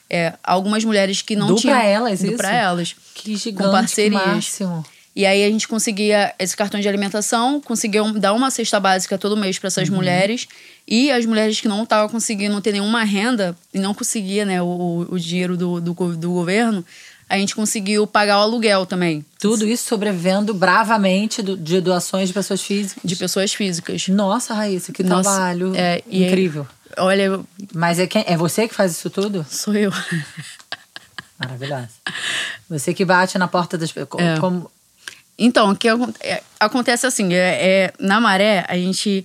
É, 0.08 0.34
algumas 0.42 0.84
mulheres 0.84 1.22
que 1.22 1.36
não 1.36 1.48
do 1.48 1.54
tinham. 1.54 1.76
Pra 1.76 1.86
elas, 1.86 2.20
do 2.20 2.26
isso? 2.26 2.36
pra 2.36 2.52
elas. 2.52 2.96
Que 3.14 3.36
gigante, 3.36 3.64
com 3.64 3.70
parcerias. 3.70 4.26
Máximo. 4.26 4.84
E 5.14 5.26
aí 5.26 5.44
a 5.44 5.50
gente 5.50 5.66
conseguia 5.66 6.34
esse 6.38 6.56
cartão 6.56 6.80
de 6.80 6.88
alimentação, 6.88 7.60
conseguia 7.60 8.02
dar 8.12 8.32
uma 8.32 8.50
cesta 8.50 8.78
básica 8.80 9.18
todo 9.18 9.36
mês 9.36 9.58
para 9.58 9.68
essas 9.68 9.88
uhum. 9.88 9.96
mulheres. 9.96 10.48
E 10.86 11.10
as 11.10 11.26
mulheres 11.26 11.60
que 11.60 11.68
não 11.68 11.82
estavam 11.82 12.08
conseguindo 12.08 12.60
ter 12.60 12.72
nenhuma 12.72 13.04
renda 13.04 13.56
e 13.72 13.78
não 13.78 13.92
conseguia 13.94 14.44
né, 14.44 14.62
o, 14.62 15.06
o 15.08 15.18
dinheiro 15.18 15.56
do, 15.56 15.80
do, 15.80 15.94
do 16.16 16.30
governo, 16.32 16.84
a 17.30 17.38
gente 17.38 17.54
conseguiu 17.54 18.08
pagar 18.08 18.38
o 18.38 18.42
aluguel 18.42 18.84
também. 18.84 19.24
Tudo 19.38 19.66
isso 19.66 19.84
sobrevivendo 19.88 20.52
bravamente 20.52 21.40
do, 21.40 21.56
de 21.56 21.80
doações 21.80 22.28
de 22.28 22.34
pessoas 22.34 22.60
físicas? 22.60 23.02
De 23.04 23.14
pessoas 23.14 23.54
físicas. 23.54 24.08
Nossa, 24.08 24.52
Raíssa, 24.52 24.92
que 24.92 25.04
Nossa, 25.04 25.30
trabalho 25.30 25.72
é, 25.76 26.02
incrível. 26.10 26.66
É, 26.96 27.00
olha... 27.00 27.40
Mas 27.72 28.00
é, 28.00 28.06
quem, 28.08 28.24
é 28.26 28.36
você 28.36 28.66
que 28.66 28.74
faz 28.74 28.90
isso 28.90 29.08
tudo? 29.08 29.46
Sou 29.48 29.72
eu. 29.74 29.92
Maravilhosa. 31.38 31.88
Você 32.68 32.92
que 32.92 33.04
bate 33.04 33.38
na 33.38 33.46
porta 33.46 33.78
das 33.78 33.92
pessoas. 33.92 34.22
É. 34.22 34.36
Como, 34.40 34.68
então, 35.38 35.70
o 35.70 35.76
que 35.76 35.88
é, 35.88 36.42
acontece 36.58 37.06
assim, 37.06 37.32
é, 37.32 37.38
é, 37.38 37.92
na 38.00 38.20
maré, 38.20 38.66
a 38.68 38.76
gente 38.76 39.24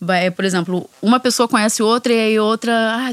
vai, 0.00 0.28
por 0.28 0.44
exemplo, 0.44 0.90
uma 1.00 1.20
pessoa 1.20 1.48
conhece 1.48 1.82
outra 1.84 2.12
e 2.12 2.18
aí 2.18 2.38
outra. 2.38 2.72
Ah, 2.72 3.12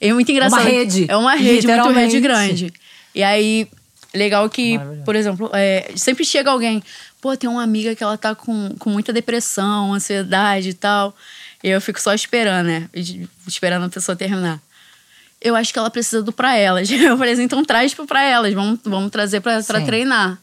é 0.00 0.12
muito 0.14 0.32
engraçado. 0.32 0.62
Uma 0.62 0.68
rede. 0.68 1.04
É 1.08 1.16
uma 1.16 1.34
rede 1.34 1.66
muito 1.66 1.90
rede 1.90 2.20
grande. 2.20 2.72
E 3.14 3.22
aí, 3.22 3.68
legal 4.14 4.48
que, 4.48 4.78
por 5.04 5.16
exemplo, 5.16 5.50
é, 5.52 5.90
sempre 5.96 6.24
chega 6.24 6.50
alguém, 6.50 6.82
pô, 7.20 7.36
tem 7.36 7.48
uma 7.48 7.62
amiga 7.62 7.94
que 7.94 8.02
ela 8.02 8.16
tá 8.16 8.34
com, 8.34 8.74
com 8.78 8.90
muita 8.90 9.12
depressão, 9.12 9.94
ansiedade 9.94 10.70
e 10.70 10.74
tal. 10.74 11.14
E 11.62 11.68
eu 11.68 11.80
fico 11.80 12.00
só 12.00 12.12
esperando, 12.12 12.66
né? 12.66 12.90
Esperando 13.46 13.84
a 13.84 13.88
pessoa 13.88 14.16
terminar. 14.16 14.60
Eu 15.40 15.56
acho 15.56 15.72
que 15.72 15.78
ela 15.78 15.90
precisa 15.90 16.22
do 16.22 16.32
pra 16.32 16.56
elas. 16.56 16.90
Eu 16.90 17.16
falei 17.16 17.34
assim, 17.34 17.42
então 17.42 17.64
traz 17.64 17.94
pro 17.94 18.06
pra 18.06 18.22
elas, 18.22 18.52
vamos, 18.54 18.78
vamos 18.84 19.10
trazer 19.10 19.40
pra, 19.40 19.62
pra 19.62 19.80
treinar. 19.80 20.38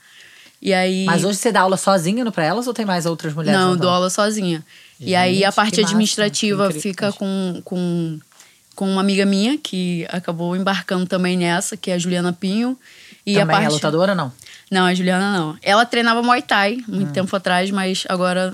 E 0.62 0.74
aí... 0.74 1.06
Mas 1.06 1.24
hoje 1.24 1.38
você 1.38 1.52
dá 1.52 1.62
aula 1.62 1.78
sozinha 1.78 2.24
no 2.26 2.34
Pra 2.34 2.44
Elas 2.44 2.68
ou 2.68 2.74
tem 2.74 2.86
mais 2.86 3.06
outras 3.06 3.34
mulheres? 3.34 3.58
Não, 3.58 3.78
dou 3.78 3.90
aula 3.90 4.10
sozinha. 4.10 4.64
Gente, 5.00 5.10
e 5.10 5.16
aí 5.16 5.46
a 5.46 5.54
parte 5.54 5.80
administrativa 5.80 6.66
máximo, 6.66 6.82
fica 6.82 7.14
com, 7.14 7.62
com, 7.64 8.20
com 8.76 8.92
uma 8.92 9.00
amiga 9.00 9.26
minha 9.26 9.58
que 9.58 10.06
acabou 10.10 10.58
embarcando 10.58 11.06
também 11.06 11.38
nessa, 11.38 11.78
que 11.78 11.92
é 11.92 11.94
a 11.94 11.98
Juliana 11.98 12.34
Pinho. 12.34 12.78
E 13.32 13.36
também 13.36 13.56
a 13.56 13.60
parte... 13.60 13.66
é 13.66 13.70
lutadora 13.70 14.16
não? 14.16 14.32
Não, 14.70 14.86
a 14.86 14.94
Juliana 14.94 15.38
não. 15.38 15.58
Ela 15.62 15.86
treinava 15.86 16.22
Muay 16.22 16.42
Thai 16.42 16.78
muito 16.88 17.10
hum. 17.10 17.14
tempo 17.14 17.36
atrás, 17.36 17.72
mas 17.72 18.06
agora 18.08 18.54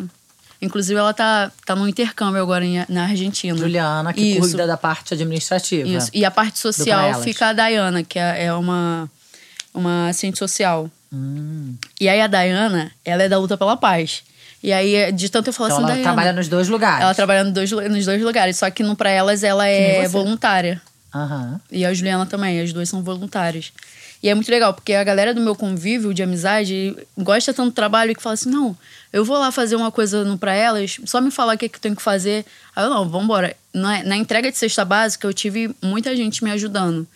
Inclusive, 0.62 0.98
ela 0.98 1.14
tá, 1.14 1.52
tá 1.66 1.76
no 1.76 1.88
intercâmbio 1.88 2.42
agora 2.42 2.66
em, 2.66 2.84
na 2.90 3.04
Argentina. 3.04 3.58
Juliana, 3.58 4.14
que 4.14 4.22
Isso. 4.22 4.40
cuida 4.40 4.66
da 4.66 4.78
parte 4.78 5.14
administrativa. 5.14 5.88
Isso. 5.88 6.10
E 6.14 6.24
a 6.24 6.32
parte 6.32 6.60
social 6.60 7.22
fica 7.22 7.48
a 7.48 7.54
Dayana, 7.54 8.04
que 8.04 8.18
é, 8.18 8.46
é 8.46 8.54
uma, 8.54 9.10
uma 9.74 10.10
assistente 10.10 10.40
social. 10.40 10.90
Hum. 11.14 11.76
E 12.00 12.08
aí 12.10 12.22
a 12.22 12.28
Dayana, 12.28 12.92
ela 13.04 13.24
é 13.24 13.30
da 13.30 13.38
luta 13.38 13.58
pela 13.58 13.78
paz. 13.78 14.24
E 14.64 14.74
aí, 14.74 15.12
de 15.12 15.30
tanto 15.30 15.50
eu 15.50 15.54
falo 15.54 15.68
então 15.68 15.78
assim, 15.78 15.84
ela 15.84 15.94
Dayana, 15.94 16.04
trabalha 16.04 16.34
nos 16.34 16.48
dois 16.48 16.68
lugares. 16.68 17.04
Ela 17.04 17.14
trabalha 17.14 17.44
nos 17.44 17.54
dois, 17.54 17.72
nos 17.72 18.06
dois 18.06 18.22
lugares. 18.22 18.58
Só 18.58 18.70
que 18.70 18.82
no 18.82 18.96
pra 18.96 19.10
elas 19.10 19.44
ela 19.44 19.68
é 19.68 20.08
voluntária. 20.08 20.82
Uhum. 21.14 21.60
E 21.72 21.86
a 21.86 21.94
Juliana 21.94 22.26
também, 22.26 22.60
as 22.60 22.74
duas 22.74 22.90
são 22.90 23.04
voluntárias. 23.04 23.72
E 24.26 24.30
é 24.30 24.34
muito 24.34 24.50
legal, 24.50 24.74
porque 24.74 24.92
a 24.94 25.04
galera 25.04 25.36
do 25.36 25.40
meu 25.40 25.56
convívio 25.56 26.12
de 26.12 26.24
amizade 26.24 26.98
gosta 27.16 27.54
tanto 27.54 27.70
do 27.70 27.76
trabalho 27.76 28.16
que 28.16 28.24
fala 28.24 28.34
assim: 28.34 28.50
não, 28.50 28.76
eu 29.14 29.24
vou 29.24 29.38
lá 29.38 29.52
fazer 29.52 29.76
uma 29.76 29.92
coisa 29.92 30.26
no 30.26 30.36
pra 30.36 30.52
elas, 30.52 30.98
só 31.06 31.22
me 31.22 31.30
falar 31.30 31.54
o 31.54 31.58
que, 31.60 31.66
é 31.66 31.70
que 31.70 31.76
eu 31.76 31.80
tenho 31.80 31.96
que 31.96 32.02
fazer. 32.02 32.44
Aí 32.76 32.84
eu, 32.84 32.90
não, 32.90 33.08
vambora. 33.08 33.56
Na, 33.72 34.04
na 34.04 34.18
entrega 34.18 34.52
de 34.52 34.58
cesta 34.58 34.84
básica, 34.84 35.28
eu 35.28 35.32
tive 35.32 35.70
muita 35.80 36.16
gente 36.16 36.44
me 36.44 36.50
ajudando. 36.50 37.08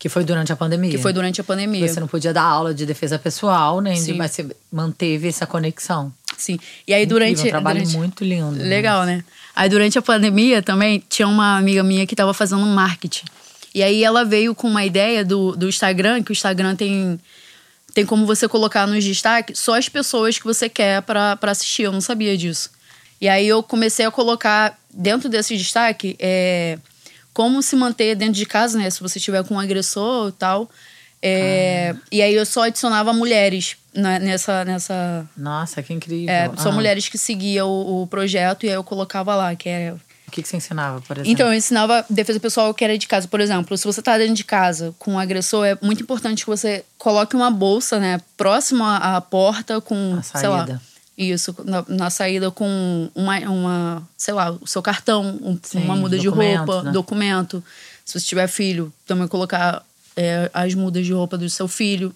Que 0.00 0.08
foi 0.08 0.24
durante 0.24 0.52
a 0.52 0.56
pandemia. 0.56 0.90
Que 0.90 0.98
foi 0.98 1.12
durante 1.12 1.40
a 1.40 1.44
pandemia. 1.44 1.86
Você 1.86 2.00
não 2.00 2.08
podia 2.08 2.32
dar 2.32 2.42
aula 2.42 2.74
de 2.74 2.84
defesa 2.84 3.20
pessoal, 3.20 3.80
nem 3.80 3.94
Sim. 3.94 4.06
de, 4.06 4.18
mas 4.18 4.32
você 4.32 4.48
manteve 4.72 5.28
essa 5.28 5.46
conexão. 5.46 6.12
Sim. 6.36 6.58
E 6.88 6.92
aí 6.92 7.06
durante. 7.06 7.34
Incrível, 7.34 7.50
um 7.50 7.52
trabalho 7.52 7.78
durante... 7.78 7.96
muito 7.96 8.24
lindo. 8.24 8.64
Legal, 8.64 9.04
né? 9.04 9.22
Aí 9.54 9.68
durante 9.68 9.96
a 9.96 10.02
pandemia 10.02 10.60
também 10.60 11.04
tinha 11.08 11.28
uma 11.28 11.56
amiga 11.56 11.84
minha 11.84 12.04
que 12.04 12.14
estava 12.14 12.34
fazendo 12.34 12.66
marketing. 12.66 13.26
E 13.74 13.82
aí 13.82 14.04
ela 14.04 14.24
veio 14.24 14.54
com 14.54 14.68
uma 14.68 14.84
ideia 14.84 15.24
do, 15.24 15.56
do 15.56 15.68
Instagram, 15.68 16.22
que 16.22 16.30
o 16.30 16.34
Instagram 16.34 16.76
tem, 16.76 17.18
tem 17.94 18.04
como 18.04 18.26
você 18.26 18.46
colocar 18.46 18.86
nos 18.86 19.04
destaques 19.04 19.58
só 19.58 19.76
as 19.76 19.88
pessoas 19.88 20.38
que 20.38 20.44
você 20.44 20.68
quer 20.68 21.02
para 21.02 21.38
assistir. 21.42 21.84
Eu 21.84 21.92
não 21.92 22.00
sabia 22.00 22.36
disso. 22.36 22.70
E 23.20 23.28
aí 23.28 23.46
eu 23.46 23.62
comecei 23.62 24.04
a 24.04 24.10
colocar 24.10 24.78
dentro 24.92 25.28
desse 25.28 25.56
destaque. 25.56 26.16
É, 26.18 26.78
como 27.32 27.62
se 27.62 27.74
manter 27.76 28.14
dentro 28.14 28.34
de 28.34 28.46
casa, 28.46 28.78
né? 28.78 28.90
Se 28.90 29.00
você 29.00 29.18
tiver 29.18 29.42
com 29.44 29.54
um 29.54 29.60
agressor 29.60 30.28
e 30.28 30.32
tal. 30.32 30.70
É, 31.22 31.94
ah. 31.94 32.00
E 32.10 32.20
aí 32.20 32.34
eu 32.34 32.44
só 32.44 32.64
adicionava 32.64 33.12
mulheres 33.12 33.76
na, 33.94 34.18
nessa, 34.18 34.64
nessa. 34.64 35.26
Nossa, 35.36 35.82
que 35.82 35.92
incrível. 35.92 36.28
É, 36.34 36.50
só 36.56 36.70
ah. 36.70 36.72
mulheres 36.72 37.08
que 37.08 37.16
seguiam 37.16 37.68
o, 37.68 38.02
o, 38.02 38.06
projeto 38.06 38.66
e 38.66 38.68
aí 38.68 38.74
eu 38.74 38.84
colocava 38.84 39.34
lá, 39.34 39.54
que 39.54 39.68
é. 39.68 39.94
O 40.32 40.34
que, 40.34 40.42
que 40.42 40.48
você 40.48 40.56
ensinava, 40.56 40.98
por 41.02 41.18
exemplo? 41.18 41.30
Então, 41.30 41.48
eu 41.48 41.52
ensinava 41.52 42.06
defesa 42.08 42.40
pessoal 42.40 42.72
que 42.72 42.82
era 42.82 42.96
de 42.96 43.06
casa. 43.06 43.28
Por 43.28 43.38
exemplo, 43.38 43.76
se 43.76 43.84
você 43.84 44.00
tá 44.00 44.16
dentro 44.16 44.32
de 44.32 44.44
casa 44.44 44.94
com 44.98 45.12
um 45.12 45.18
agressor, 45.18 45.66
é 45.66 45.76
muito 45.82 46.02
importante 46.02 46.42
que 46.42 46.50
você 46.50 46.86
coloque 46.96 47.36
uma 47.36 47.50
bolsa, 47.50 47.98
né, 47.98 48.18
próxima 48.34 48.96
à 48.96 49.20
porta 49.20 49.78
com, 49.78 50.18
sei 50.22 50.48
lá, 50.48 50.80
isso, 51.18 51.54
na, 51.66 51.84
na, 51.86 52.08
saída 52.08 52.50
com 52.50 53.10
uma, 53.14 53.38
uma, 53.40 54.08
sei 54.16 54.32
lá, 54.32 54.52
o 54.52 54.66
seu 54.66 54.80
cartão, 54.80 55.38
um, 55.42 55.58
Sim, 55.62 55.84
uma 55.84 55.96
muda 55.96 56.18
de 56.18 56.28
roupa, 56.28 56.82
né? 56.82 56.92
documento. 56.92 57.62
Se 58.02 58.18
você 58.18 58.26
tiver 58.26 58.48
filho, 58.48 58.90
também 59.06 59.28
colocar 59.28 59.84
é, 60.16 60.50
as 60.54 60.74
mudas 60.74 61.04
de 61.04 61.12
roupa 61.12 61.36
do 61.36 61.50
seu 61.50 61.68
filho. 61.68 62.14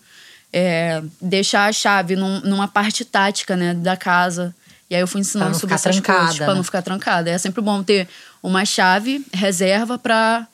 É, 0.50 1.02
deixar 1.20 1.68
a 1.68 1.72
chave 1.72 2.16
num, 2.16 2.40
numa 2.40 2.66
parte 2.66 3.04
tática, 3.04 3.54
né, 3.54 3.74
da 3.74 3.94
casa. 3.94 4.54
E 4.88 4.94
aí 4.94 5.00
eu 5.00 5.06
fui 5.06 5.20
ensinando 5.20 5.58
sobre 5.58 5.74
essas 5.74 5.96
trancada, 5.96 6.18
coisas, 6.20 6.36
pra 6.38 6.46
né? 6.48 6.54
não 6.54 6.62
ficar 6.62 6.82
trancada. 6.82 7.30
É 7.30 7.38
sempre 7.38 7.60
bom 7.60 7.82
ter 7.82 8.08
uma 8.42 8.64
chave, 8.64 9.24
reserva 9.32 9.98
para 9.98 10.46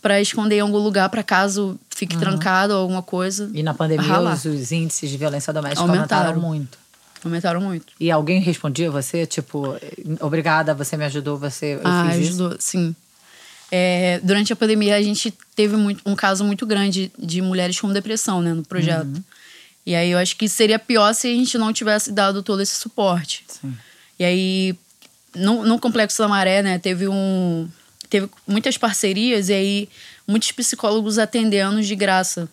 para 0.00 0.20
esconder 0.20 0.58
em 0.58 0.60
algum 0.60 0.78
lugar 0.78 1.08
para 1.08 1.24
caso 1.24 1.76
fique 1.90 2.14
uhum. 2.14 2.20
trancado 2.20 2.72
ou 2.72 2.82
alguma 2.82 3.02
coisa. 3.02 3.50
E 3.52 3.64
na 3.64 3.74
pandemia 3.74 4.20
os, 4.20 4.44
os, 4.44 4.70
índices 4.70 5.10
de 5.10 5.16
violência 5.16 5.52
doméstica 5.52 5.82
aumentaram, 5.82 6.28
aumentaram 6.28 6.40
muito. 6.40 6.78
Aumentaram 7.24 7.60
muito. 7.60 7.86
E 7.98 8.10
alguém 8.10 8.40
respondia 8.40 8.90
você, 8.90 9.26
tipo, 9.26 9.76
obrigada, 10.20 10.72
você 10.72 10.96
me 10.96 11.04
ajudou, 11.04 11.36
você. 11.36 11.74
Eu 11.74 11.80
ah, 11.84 12.08
fiz 12.12 12.28
ajudou, 12.28 12.50
isso? 12.50 12.58
sim. 12.60 12.94
É, 13.70 14.20
durante 14.22 14.52
a 14.52 14.56
pandemia, 14.56 14.96
a 14.96 15.02
gente 15.02 15.32
teve 15.54 15.76
muito, 15.76 16.00
um 16.06 16.14
caso 16.14 16.42
muito 16.44 16.64
grande 16.64 17.12
de 17.18 17.42
mulheres 17.42 17.78
com 17.78 17.92
depressão, 17.92 18.40
né, 18.40 18.54
no 18.54 18.62
projeto. 18.62 19.06
Uhum. 19.06 19.22
E 19.88 19.94
aí 19.94 20.10
eu 20.10 20.18
acho 20.18 20.36
que 20.36 20.46
seria 20.50 20.78
pior 20.78 21.14
se 21.14 21.26
a 21.28 21.30
gente 21.30 21.56
não 21.56 21.72
tivesse 21.72 22.12
dado 22.12 22.42
todo 22.42 22.60
esse 22.60 22.76
suporte. 22.76 23.42
Sim. 23.48 23.74
E 24.18 24.24
aí, 24.24 24.74
no, 25.34 25.64
no 25.64 25.78
Complexo 25.78 26.18
da 26.18 26.28
Maré, 26.28 26.62
né, 26.62 26.78
teve 26.78 27.08
um. 27.08 27.66
Teve 28.10 28.28
muitas 28.46 28.76
parcerias 28.76 29.48
e 29.48 29.54
aí 29.54 29.88
muitos 30.26 30.52
psicólogos 30.52 31.18
atendendo 31.18 31.80
de 31.82 31.96
graça. 31.96 32.50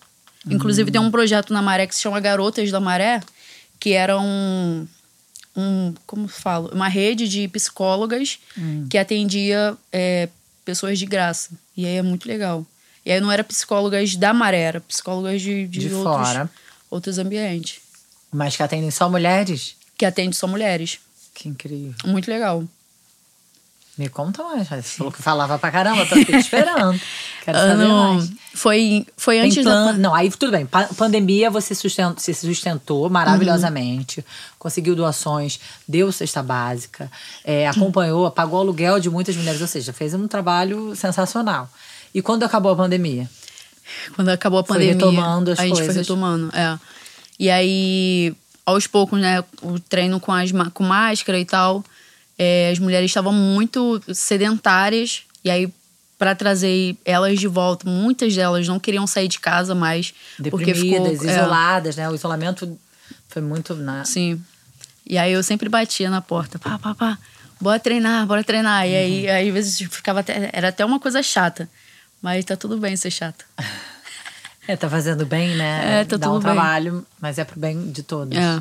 Inclusive, 0.49 0.87
uhum. 0.87 0.91
tem 0.93 1.01
um 1.01 1.11
projeto 1.11 1.51
na 1.51 1.61
Maré 1.61 1.85
que 1.85 1.93
se 1.93 2.03
chama 2.03 2.21
Garotas 2.21 2.71
da 2.71 2.79
Maré, 2.79 3.19
que 3.81 3.91
era 3.91 4.17
um, 4.17 4.87
um 5.57 5.93
como 6.05 6.29
falo, 6.29 6.69
uma 6.73 6.87
rede 6.87 7.27
de 7.27 7.49
psicólogas 7.49 8.39
hum. 8.57 8.87
que 8.89 8.97
atendia 8.97 9.75
é, 9.91 10.29
pessoas 10.63 10.97
de 10.97 11.05
graça. 11.05 11.49
E 11.75 11.85
aí 11.85 11.97
é 11.97 12.01
muito 12.01 12.29
legal. 12.29 12.65
E 13.05 13.11
aí 13.11 13.19
não 13.19 13.29
era 13.29 13.43
psicólogas 13.43 14.15
da 14.15 14.33
maré, 14.33 14.61
era 14.61 14.79
psicólogas 14.79 15.41
de, 15.41 15.67
de, 15.67 15.79
de 15.89 15.93
outros, 15.93 16.27
fora. 16.29 16.49
Outros 16.95 17.17
ambientes. 17.19 17.79
Mas 18.31 18.55
que 18.55 18.63
atendem 18.63 18.91
só 18.91 19.09
mulheres? 19.09 19.75
Que 19.97 20.05
atendem 20.05 20.33
só 20.33 20.47
mulheres. 20.47 20.99
Que 21.33 21.47
incrível. 21.49 21.93
Muito 22.05 22.29
legal. 22.29 22.63
Me 23.97 24.09
conta 24.09 24.43
mais. 24.43 24.67
Você 24.67 24.81
falou 24.97 25.11
que 25.13 25.21
falava 25.21 25.57
pra 25.57 25.71
caramba, 25.71 26.05
tô 26.05 26.15
aqui 26.15 26.35
esperando. 26.35 26.99
Quero 27.45 27.57
saber 27.57 27.83
Ano, 27.83 28.13
mais. 28.15 28.29
foi, 28.53 29.05
foi 29.15 29.39
antes 29.39 29.63
plan- 29.63 29.85
da. 29.85 29.93
Não, 29.93 30.13
aí 30.13 30.29
tudo 30.31 30.51
bem. 30.51 30.65
Pa- 30.65 30.89
pandemia, 30.97 31.49
você 31.49 31.73
sustentou, 31.73 32.19
se 32.19 32.33
sustentou 32.33 33.09
maravilhosamente, 33.09 34.25
conseguiu 34.59 34.95
doações, 34.97 35.61
deu 35.87 36.11
cesta 36.11 36.43
básica, 36.43 37.09
é, 37.43 37.69
acompanhou, 37.69 38.29
pagou 38.31 38.59
aluguel 38.59 38.99
de 38.99 39.09
muitas 39.09 39.35
mulheres, 39.37 39.61
ou 39.61 39.67
seja, 39.67 39.93
fez 39.93 40.13
um 40.13 40.27
trabalho 40.27 40.93
sensacional. 40.93 41.69
E 42.13 42.21
quando 42.21 42.43
acabou 42.43 42.73
a 42.73 42.75
pandemia? 42.75 43.29
Quando 44.15 44.29
acabou 44.29 44.59
a 44.59 44.63
Foi 44.63 44.75
pandemia. 44.77 44.93
retomando 44.93 45.51
as 45.51 45.59
a 45.59 45.63
gente 45.63 45.75
foi 45.75 45.85
coisas. 45.85 46.07
retomando, 46.07 46.49
é. 46.55 46.79
E 47.39 47.49
aí, 47.49 48.33
aos 48.65 48.87
poucos, 48.87 49.19
né, 49.19 49.43
o 49.61 49.79
treino 49.79 50.19
com, 50.19 50.31
as, 50.31 50.51
com 50.73 50.83
máscara 50.83 51.39
e 51.39 51.45
tal, 51.45 51.83
é, 52.37 52.69
as 52.71 52.79
mulheres 52.79 53.09
estavam 53.11 53.33
muito 53.33 54.01
sedentárias. 54.13 55.23
E 55.43 55.49
aí, 55.49 55.71
para 56.17 56.33
trazer 56.33 56.95
elas 57.03 57.39
de 57.39 57.47
volta, 57.47 57.89
muitas 57.89 58.33
delas 58.35 58.67
não 58.67 58.79
queriam 58.79 59.05
sair 59.05 59.27
de 59.27 59.39
casa 59.39 59.75
mais. 59.75 60.13
porque 60.49 60.73
ficou, 60.73 61.03
Deprimidas, 61.03 61.25
é, 61.25 61.37
isoladas, 61.37 61.95
né? 61.97 62.09
O 62.09 62.15
isolamento 62.15 62.77
foi 63.27 63.41
muito. 63.41 63.75
Na... 63.75 64.05
Sim. 64.05 64.41
E 65.05 65.17
aí 65.17 65.33
eu 65.33 65.43
sempre 65.43 65.69
batia 65.69 66.09
na 66.09 66.21
porta, 66.21 66.57
pá, 66.57 66.79
pá, 66.79 66.95
pá, 66.95 67.17
bora 67.61 67.79
treinar, 67.79 68.25
bora 68.25 68.43
treinar. 68.43 68.87
E 68.87 68.95
aí, 68.95 69.29
aí 69.29 69.47
às 69.49 69.53
vezes 69.53 69.77
ficava 69.91 70.21
até, 70.21 70.49
era 70.51 70.69
até 70.69 70.83
uma 70.83 70.99
coisa 70.99 71.21
chata. 71.21 71.69
Mas 72.25 72.43
tá 72.43 72.55
tudo 72.55 72.79
bem 72.79 72.95
ser 72.95 73.11
chata. 73.11 73.45
É, 74.67 74.75
tá 74.75 74.89
fazendo 74.89 75.27
bem, 75.27 75.55
né? 75.55 76.01
É, 76.01 76.05
tá 76.05 76.17
Dá 76.17 76.27
um 76.27 76.33
tudo 76.33 76.43
bem. 76.45 76.53
trabalho, 76.53 77.05
mas 77.21 77.37
é 77.37 77.43
pro 77.43 77.59
bem 77.59 77.91
de 77.91 78.01
todos. 78.01 78.35
É. 78.35 78.59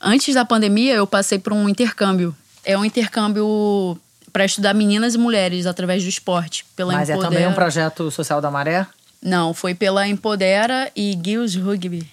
Antes 0.00 0.34
da 0.34 0.44
pandemia, 0.44 0.94
eu 0.94 1.06
passei 1.06 1.38
por 1.38 1.52
um 1.52 1.68
intercâmbio. 1.68 2.34
É 2.64 2.76
um 2.76 2.84
intercâmbio 2.84 3.96
para 4.32 4.44
estudar 4.44 4.74
meninas 4.74 5.14
e 5.14 5.18
mulheres 5.18 5.66
através 5.66 6.02
do 6.02 6.08
esporte. 6.08 6.66
Pela 6.74 6.94
Mas 6.94 7.08
é 7.08 7.12
Empodera. 7.12 7.32
também 7.32 7.46
um 7.46 7.54
projeto 7.54 8.10
social 8.10 8.40
da 8.40 8.50
Maré? 8.50 8.84
Não, 9.22 9.54
foi 9.54 9.72
pela 9.72 10.08
Empodera 10.08 10.90
e 10.96 11.14
Guild 11.14 11.60
Rugby. 11.60 12.10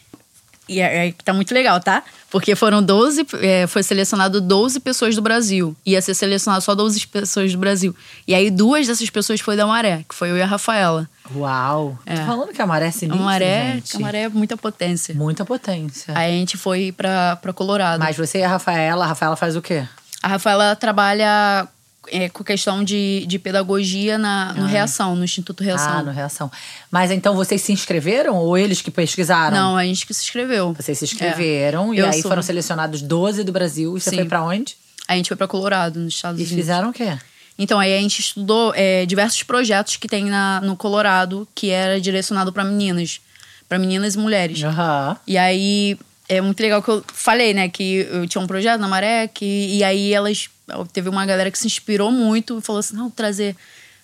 E 0.68 0.82
é, 0.82 1.08
é, 1.08 1.14
tá 1.24 1.34
muito 1.34 1.54
legal, 1.54 1.80
tá? 1.80 2.04
Porque 2.30 2.56
foram 2.56 2.84
12, 2.84 3.26
é, 3.42 3.68
foi 3.68 3.82
selecionado 3.84 4.42
12 4.42 4.80
pessoas 4.82 5.16
do 5.16 5.22
Brasil. 5.22 5.76
Ia 5.86 6.02
ser 6.02 6.14
selecionado 6.14 6.62
só 6.64 6.76
12 6.76 7.08
pessoas 7.08 7.54
do 7.54 7.58
Brasil. 7.58 7.96
E 8.28 8.36
aí 8.36 8.52
duas 8.52 8.86
dessas 8.86 9.10
pessoas 9.10 9.40
foi 9.40 9.56
da 9.56 9.66
Maré, 9.66 10.04
que 10.08 10.14
foi 10.14 10.30
eu 10.32 10.38
e 10.38 10.42
a 10.42 10.46
Rafaela. 10.46 11.10
Uau! 11.34 11.98
É. 12.06 12.16
Tô 12.16 12.26
falando 12.26 12.54
que 12.54 12.62
a 12.62 12.66
Maré 12.68 12.86
é 12.86 12.90
A 12.90 12.92
sinistra, 12.92 13.24
Maré, 13.24 13.74
gente. 13.76 13.96
a 13.96 14.00
Maré 14.00 14.22
é 14.24 14.30
muita 14.30 14.58
potência. 14.58 15.16
Muita 15.16 15.46
potência. 15.46 16.14
Aí 16.18 16.36
a 16.36 16.38
gente 16.38 16.58
foi 16.58 16.92
pra, 16.92 17.38
pra 17.38 17.54
Colorado. 17.54 18.00
Mas 18.00 18.18
você 18.18 18.40
e 18.40 18.44
a 18.44 18.50
Rafaela, 18.50 19.06
a 19.06 19.08
Rafaela 19.08 19.36
faz 19.36 19.56
o 19.56 19.62
quê? 19.62 19.86
A 20.22 20.28
Rafaela 20.28 20.76
trabalha 20.76 21.68
é, 22.12 22.30
com 22.30 22.44
questão 22.44 22.84
de, 22.84 23.26
de 23.28 23.38
pedagogia 23.40 24.18
na, 24.18 24.54
no 24.54 24.66
Reação, 24.66 25.16
no 25.16 25.24
Instituto 25.24 25.64
Reação. 25.64 25.92
Ah, 26.00 26.04
no 26.04 26.12
Reação. 26.12 26.52
Mas 26.92 27.12
então 27.12 27.36
vocês 27.36 27.62
se 27.62 27.72
inscreveram 27.72 28.36
ou 28.36 28.58
eles 28.58 28.82
que 28.82 28.90
pesquisaram? 28.92 29.56
Não, 29.56 29.78
a 29.78 29.84
gente 29.84 30.06
que 30.06 30.14
se 30.14 30.24
inscreveu. 30.24 30.74
Vocês 30.74 30.98
se 30.98 31.06
inscreveram 31.06 31.94
É. 31.94 31.96
e 31.96 32.00
Eu 32.00 32.06
aí 32.08 32.22
sou- 32.22 32.30
foram 32.30 32.42
selecionados 32.42 33.02
12 33.02 33.44
do 33.44 33.52
Brasil. 33.52 33.98
E 33.98 34.02
você 34.02 34.10
Sim. 34.10 34.16
foi 34.18 34.26
pra 34.26 34.44
onde? 34.44 34.76
A 35.08 35.16
gente 35.16 35.28
foi 35.28 35.38
pra 35.38 35.48
Colorado, 35.48 36.00
nos 36.00 36.14
Estados 36.16 36.40
E 36.40 36.44
Unidos. 36.44 36.60
fizeram 36.60 36.90
o 36.90 36.94
quê? 36.94 37.18
Então, 37.60 37.80
aí 37.80 37.98
a 37.98 38.00
gente 38.00 38.20
estudou 38.20 38.72
é, 38.76 39.06
diversos 39.06 39.42
projetos 39.44 39.96
que 39.96 40.08
tem 40.08 40.26
na, 40.26 40.62
no 40.62 40.76
Colorado, 40.76 41.48
que 41.56 41.70
era 41.72 42.00
direcionado 42.00 42.52
para 42.54 42.64
meninas. 42.64 43.20
para 43.68 43.80
meninas 43.80 44.16
e 44.16 44.18
mulheres. 44.20 44.64
Aham. 44.64 45.18
E 45.26 45.38
aí 45.38 45.98
é 46.30 46.40
muito 46.42 46.60
legal 46.62 46.84
que 46.84 46.90
eu 46.90 47.04
falei, 47.14 47.54
né, 47.54 47.68
que 47.70 48.06
eu 48.12 48.28
tinha 48.28 48.42
um 48.42 48.48
projeto 48.48 48.80
na 48.80 48.88
Maré, 48.88 49.28
que, 49.28 49.46
e 49.46 49.84
aí 49.84 50.14
elas. 50.14 50.50
Teve 50.92 51.10
uma 51.10 51.26
galera 51.26 51.50
que 51.52 51.58
se 51.58 51.66
inspirou 51.68 52.12
muito 52.12 52.58
e 52.58 52.62
falou 52.62 52.80
assim: 52.80 52.96
não, 52.96 53.10
trazer, 53.10 53.56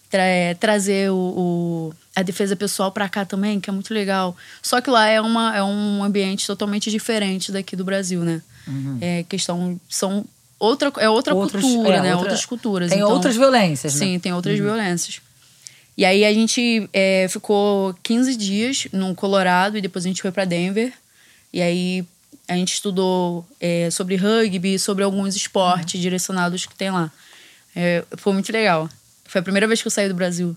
tra- 0.10 0.22
é, 0.24 0.53
trazer 0.53 1.12
o, 1.12 1.15
o- 1.15 1.93
a 2.15 2.22
defesa 2.22 2.55
pessoal 2.55 2.91
pra 2.91 3.10
cá 3.10 3.25
também, 3.25 3.60
que 3.60 3.70
é 3.70 3.74
muito 3.74 3.93
legal. 3.93 4.36
Só 4.62 4.79
que 4.79 4.89
lá 4.89 5.08
é, 5.08 5.20
uma, 5.20 5.55
é 5.55 5.63
um 5.63 6.03
ambiente 6.03 6.48
totalmente 6.48 6.89
diferente 6.91 7.51
daqui 7.51 7.75
do 7.75 7.84
Brasil, 7.84 8.22
né? 8.22 8.41
É 9.01 9.24
questão. 9.27 9.79
São 9.89 10.24
outra, 10.58 10.91
é 11.00 11.10
outra 11.10 11.36
Outros- 11.36 11.62
cultura, 11.62 11.96
é, 11.98 12.01
né? 12.01 12.10
outra- 12.12 12.29
outras 12.29 12.46
culturas. 12.46 12.89
Tem 12.89 13.00
então- 13.00 13.12
outras 13.12 13.36
violências, 13.36 13.93
né? 13.96 14.00
Sim, 14.00 14.20
tem 14.20 14.32
outras 14.34 14.58
violências. 14.58 15.20
E 15.98 16.05
aí 16.05 16.24
a 16.25 16.34
gente 16.34 16.89
é, 16.93 17.27
ficou 17.29 17.94
15 18.01 18.35
dias 18.35 18.87
no 18.94 19.14
Colorado 19.14 19.77
e 19.77 19.81
depois 19.81 20.05
a 20.05 20.07
gente 20.07 20.22
foi 20.22 20.31
para 20.31 20.46
Denver. 20.46 20.92
E 21.51 21.61
aí 21.61 22.03
a 22.48 22.56
gente 22.56 22.74
estudou 22.74 23.48
é, 23.60 23.90
sobre 23.90 24.16
rugby, 24.16 24.77
sobre 24.77 25.03
alguns 25.03 25.36
esportes 25.36 26.00
direcionados 26.00 26.66
que 26.66 26.75
tem 26.75 26.92
lá. 26.92 27.12
É, 27.75 28.03
foi 28.18 28.34
muito 28.34 28.51
legal. 28.51 28.90
Foi 29.25 29.40
a 29.40 29.44
primeira 29.44 29.68
vez 29.68 29.82
que 29.82 29.88
eu 29.88 29.92
saí 29.92 30.08
do 30.08 30.14
Brasil. 30.16 30.56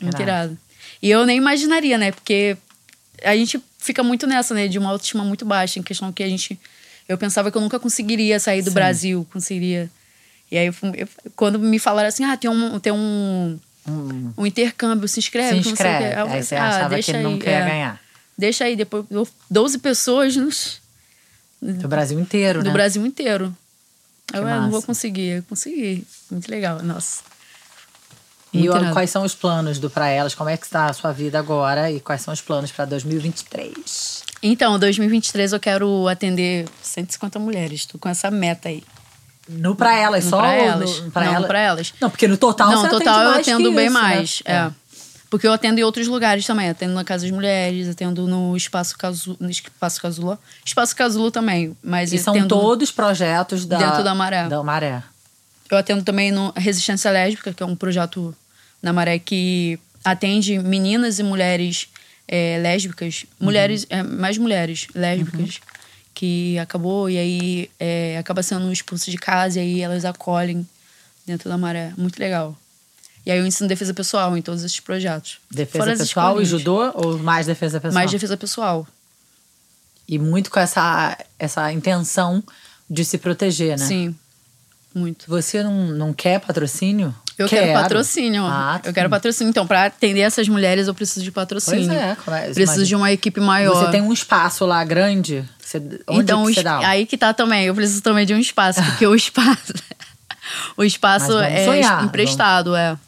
Muito 0.00 0.20
Irado. 0.20 0.22
irado. 0.22 0.58
E 1.02 1.10
eu 1.10 1.24
nem 1.26 1.36
imaginaria, 1.38 1.98
né? 1.98 2.12
Porque 2.12 2.56
a 3.24 3.34
gente 3.36 3.60
fica 3.78 4.02
muito 4.02 4.26
nessa, 4.26 4.54
né? 4.54 4.68
De 4.68 4.78
uma 4.78 4.90
autoestima 4.90 5.24
muito 5.24 5.44
baixa, 5.44 5.78
em 5.78 5.82
questão 5.82 6.12
que 6.12 6.22
a 6.22 6.28
gente. 6.28 6.58
Eu 7.08 7.18
pensava 7.18 7.50
que 7.50 7.56
eu 7.56 7.62
nunca 7.62 7.80
conseguiria 7.80 8.38
sair 8.38 8.62
do 8.62 8.68
Sim. 8.70 8.74
Brasil, 8.74 9.26
conseguiria. 9.32 9.90
E 10.50 10.58
aí, 10.58 10.66
eu 10.66 10.74
quando 11.34 11.58
me 11.58 11.78
falaram 11.78 12.08
assim, 12.08 12.24
ah, 12.24 12.36
tem 12.36 12.50
um, 12.50 12.78
tem 12.78 12.92
um, 12.92 13.58
um 14.36 14.46
intercâmbio, 14.46 15.08
se 15.08 15.18
inscreve. 15.18 15.48
se 15.50 15.54
não 15.56 15.62
sei 15.62 15.70
o 15.70 15.74
inscreve. 15.74 16.04
Aí 16.04 16.42
você 16.42 16.54
assim, 16.54 16.54
ah, 16.56 16.68
achava 16.68 16.94
deixa 16.94 17.12
que 17.12 17.18
aí, 17.18 17.24
nunca 17.24 17.50
ia 17.50 17.56
é. 17.56 17.64
ganhar. 17.64 18.00
Deixa 18.36 18.64
aí, 18.64 18.76
depois 18.76 19.04
eu- 19.10 19.28
12 19.50 19.78
pessoas 19.78 20.36
nos, 20.36 20.80
Do 21.60 21.88
Brasil 21.88 22.18
inteiro, 22.18 22.60
do 22.62 22.66
né? 22.66 22.72
Brasil 22.72 23.04
inteiro. 23.04 23.54
Que 24.26 24.36
Eu 24.36 24.44
não 24.44 24.70
vou 24.70 24.82
conseguir, 24.82 25.28
eu 25.38 25.42
consegui. 25.42 26.06
Muito 26.30 26.50
legal, 26.50 26.82
nossa. 26.82 27.22
E 28.52 28.68
o- 28.68 28.92
quais 28.92 29.10
são 29.10 29.22
os 29.24 29.34
planos 29.34 29.78
do 29.78 29.88
Pra 29.90 30.08
Elas? 30.08 30.34
Como 30.34 30.48
é 30.50 30.56
que 30.56 30.64
está 30.64 30.86
a 30.86 30.92
sua 30.92 31.12
vida 31.12 31.38
agora? 31.38 31.90
E 31.90 32.00
quais 32.00 32.20
são 32.22 32.32
os 32.34 32.40
planos 32.40 32.72
para 32.72 32.84
2023? 32.84 34.22
Então, 34.42 34.78
2023 34.78 35.52
eu 35.52 35.60
quero 35.60 36.08
atender 36.08 36.66
150 36.82 37.38
mulheres. 37.38 37.84
Tô 37.86 37.98
com 37.98 38.08
essa 38.08 38.30
meta 38.30 38.68
aí. 38.68 38.82
No 39.48 39.74
Pra 39.76 39.96
Elas 39.96 40.24
No 40.24 40.30
só? 40.30 40.38
pra 40.38 40.54
elas. 40.54 41.00
No, 41.00 41.10
pra 41.10 41.24
não, 41.26 41.34
ela- 41.34 41.46
pra 41.46 41.60
elas. 41.60 41.92
Não, 42.00 42.08
porque 42.10 42.26
no 42.28 42.36
total 42.36 42.70
não, 42.70 42.82
você 42.82 42.88
total 42.90 43.22
eu 43.24 43.30
atendo 43.40 43.72
bem 43.72 43.86
isso, 43.86 43.94
né? 43.94 44.00
mais. 44.00 44.42
É. 44.44 44.70
Porque 45.30 45.46
eu 45.46 45.52
atendo 45.52 45.78
em 45.78 45.84
outros 45.84 46.08
lugares 46.08 46.44
também. 46.44 46.68
Atendo 46.68 46.92
na 46.92 47.04
Casa 47.04 47.24
das 47.24 47.30
Mulheres, 47.30 47.88
atendo 47.88 48.26
no 48.26 48.56
Espaço 48.56 48.98
Casu, 48.98 49.36
no 49.38 49.48
Espaço 49.48 50.02
Casula. 50.02 50.38
Espaço 50.64 50.94
Casulo 50.96 51.30
também. 51.30 51.76
Mas 51.82 52.12
E 52.12 52.18
são 52.18 52.48
todos 52.48 52.90
projetos 52.90 53.64
da, 53.64 53.78
Dentro 53.78 54.02
da 54.02 54.12
Maré. 54.12 54.48
Da 54.48 54.60
Maré. 54.62 55.02
Eu 55.70 55.78
atendo 55.78 56.02
também 56.02 56.32
no 56.32 56.52
Resistência 56.56 57.12
Lésbica, 57.12 57.54
que 57.54 57.62
é 57.62 57.66
um 57.66 57.76
projeto 57.76 58.34
na 58.82 58.92
Maré 58.92 59.20
que 59.20 59.78
atende 60.04 60.58
meninas 60.58 61.20
e 61.20 61.22
mulheres 61.22 61.88
é, 62.26 62.58
lésbicas, 62.60 63.24
mulheres, 63.38 63.86
é, 63.88 64.02
mais 64.02 64.36
mulheres 64.36 64.88
lésbicas, 64.94 65.60
que 66.12 66.58
acabou 66.58 67.08
e 67.08 67.18
aí 67.18 67.70
é, 67.78 68.18
acaba 68.18 68.42
sendo 68.42 68.72
expulso 68.72 69.10
de 69.10 69.16
casa 69.16 69.60
e 69.60 69.62
aí 69.62 69.80
elas 69.80 70.04
acolhem 70.04 70.66
dentro 71.24 71.48
da 71.48 71.56
Maré. 71.56 71.92
Muito 71.96 72.18
legal. 72.18 72.56
E 73.24 73.30
aí 73.30 73.38
eu 73.38 73.46
ensino 73.46 73.68
defesa 73.68 73.92
pessoal 73.92 74.36
em 74.36 74.42
todos 74.42 74.64
esses 74.64 74.80
projetos. 74.80 75.38
Defesa 75.50 75.84
Fora 75.84 75.96
pessoal 75.96 76.42
e 76.42 76.44
judô 76.44 76.90
ou 76.94 77.18
mais 77.18 77.46
defesa 77.46 77.80
pessoal? 77.80 77.94
Mais 77.94 78.10
defesa 78.10 78.36
pessoal. 78.36 78.86
E 80.08 80.18
muito 80.18 80.50
com 80.50 80.58
essa, 80.58 81.16
essa 81.38 81.70
intenção 81.72 82.42
de 82.88 83.04
se 83.04 83.18
proteger, 83.18 83.78
né? 83.78 83.86
Sim, 83.86 84.14
muito. 84.94 85.26
Você 85.28 85.62
não, 85.62 85.88
não 85.88 86.12
quer 86.12 86.40
patrocínio? 86.40 87.14
Eu 87.38 87.48
quero, 87.48 87.72
patrocínio. 87.72 88.44
Ah, 88.44 88.80
eu 88.84 88.92
quero 88.92 89.08
patrocínio. 89.08 89.48
Então, 89.50 89.66
para 89.66 89.86
atender 89.86 90.20
essas 90.20 90.46
mulheres, 90.46 90.88
eu 90.88 90.94
preciso 90.94 91.24
de 91.24 91.30
patrocínio. 91.30 91.86
Pois 91.86 91.98
é, 91.98 92.16
como 92.22 92.36
é- 92.36 92.40
Preciso 92.42 92.62
imagina. 92.62 92.86
de 92.86 92.94
uma 92.96 93.12
equipe 93.12 93.40
maior. 93.40 93.86
Você 93.86 93.90
tem 93.92 94.02
um 94.02 94.12
espaço 94.12 94.66
lá 94.66 94.84
grande? 94.84 95.48
Você, 95.58 95.78
onde 96.06 96.22
então, 96.22 96.44
que 96.44 96.54
você 96.54 96.62
dá? 96.62 96.86
aí 96.86 97.06
que 97.06 97.16
tá 97.16 97.32
também. 97.32 97.64
Eu 97.66 97.74
preciso 97.74 98.02
também 98.02 98.26
de 98.26 98.34
um 98.34 98.38
espaço, 98.38 98.82
porque 98.82 99.06
o 99.06 99.14
espaço. 99.16 99.72
o 100.76 100.84
espaço 100.84 101.28
vamos 101.28 101.42
é 101.44 101.64
sonhar, 101.64 102.04
emprestado, 102.04 102.76
é. 102.76 102.98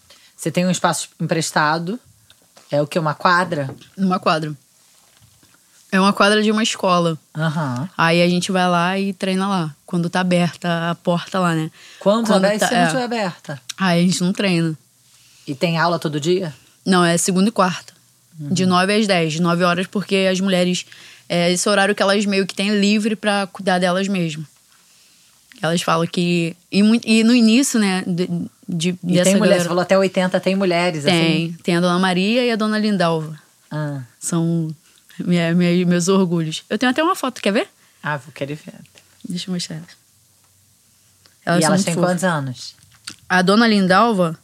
Você 0.42 0.50
tem 0.50 0.66
um 0.66 0.70
espaço 0.72 1.08
emprestado. 1.20 2.00
É 2.68 2.82
o 2.82 2.86
que? 2.86 2.98
Uma 2.98 3.14
quadra? 3.14 3.72
Numa 3.96 4.18
quadra. 4.18 4.52
É 5.92 6.00
uma 6.00 6.12
quadra 6.12 6.42
de 6.42 6.50
uma 6.50 6.64
escola. 6.64 7.16
Aham. 7.32 7.88
Aí 7.96 8.20
a 8.20 8.28
gente 8.28 8.50
vai 8.50 8.68
lá 8.68 8.98
e 8.98 9.12
treina 9.12 9.46
lá. 9.46 9.72
Quando 9.86 10.10
tá 10.10 10.18
aberta 10.18 10.90
a 10.90 10.96
porta 10.96 11.38
lá, 11.38 11.54
né? 11.54 11.70
Quando, 12.00 12.26
Quando 12.26 12.44
aberta, 12.44 12.58
tá- 12.58 12.66
se 12.66 12.74
não 12.74 12.80
é. 12.80 12.84
estiver 12.86 13.04
aberta? 13.04 13.62
Aí 13.78 14.00
a 14.00 14.02
gente 14.02 14.20
não 14.20 14.32
treina. 14.32 14.76
E 15.46 15.54
tem 15.54 15.78
aula 15.78 15.96
todo 15.96 16.18
dia? 16.18 16.52
Não, 16.84 17.04
é 17.04 17.16
segunda 17.16 17.48
e 17.48 17.52
quarta. 17.52 17.92
Uhum. 18.40 18.48
De 18.48 18.66
9 18.66 18.96
às 18.96 19.06
10. 19.06 19.34
De 19.34 19.40
9 19.42 19.62
horas, 19.62 19.86
porque 19.86 20.28
as 20.28 20.40
mulheres. 20.40 20.84
É 21.28 21.52
esse 21.52 21.68
horário 21.68 21.94
que 21.94 22.02
elas 22.02 22.26
meio 22.26 22.48
que 22.48 22.54
têm 22.54 22.80
livre 22.80 23.14
pra 23.14 23.46
cuidar 23.46 23.78
delas 23.78 24.08
mesmas. 24.08 24.44
Elas 25.62 25.80
falam 25.80 26.06
que. 26.08 26.56
E, 26.72 26.80
e 27.04 27.22
no 27.24 27.32
início, 27.34 27.78
né? 27.78 28.02
De, 28.04 28.28
de, 28.68 28.88
E 29.04 29.12
dessa 29.14 29.24
tem 29.30 29.36
mulheres, 29.36 29.38
galera- 29.38 29.62
você 29.62 29.68
falou 29.68 29.82
até 29.82 29.96
80, 29.96 30.40
tem 30.40 30.56
mulheres, 30.56 31.04
Tem. 31.04 31.12
assim? 31.46 31.56
Tem 31.62 31.76
a 31.76 31.80
Dona 31.80 31.98
Maria 32.00 32.44
e 32.44 32.50
a 32.50 32.56
Dona 32.56 32.78
Lindalva. 32.78 33.38
Ah, 33.70 34.02
São 34.18 34.74
minha, 35.20 35.54
minha- 35.54 35.86
meus 35.86 36.08
orgulhos. 36.08 36.64
Eu 36.68 36.76
tenho 36.78 36.90
até 36.90 37.02
uma 37.02 37.14
foto, 37.14 37.40
quer 37.40 37.52
ver? 37.52 37.68
ah 38.02 38.16
vou 38.16 38.32
querer 38.32 38.56
ver. 38.56 38.74
Deixa 39.28 39.48
eu 39.48 39.54
mostrar 39.54 39.76
elas. 39.76 41.62
e 41.62 41.64
elas 41.64 41.84
têm 41.84 41.94
quantos 41.94 42.24
anos? 42.24 42.74
A 43.28 43.40
Dona 43.40 43.66
Lindalva, 43.68 44.36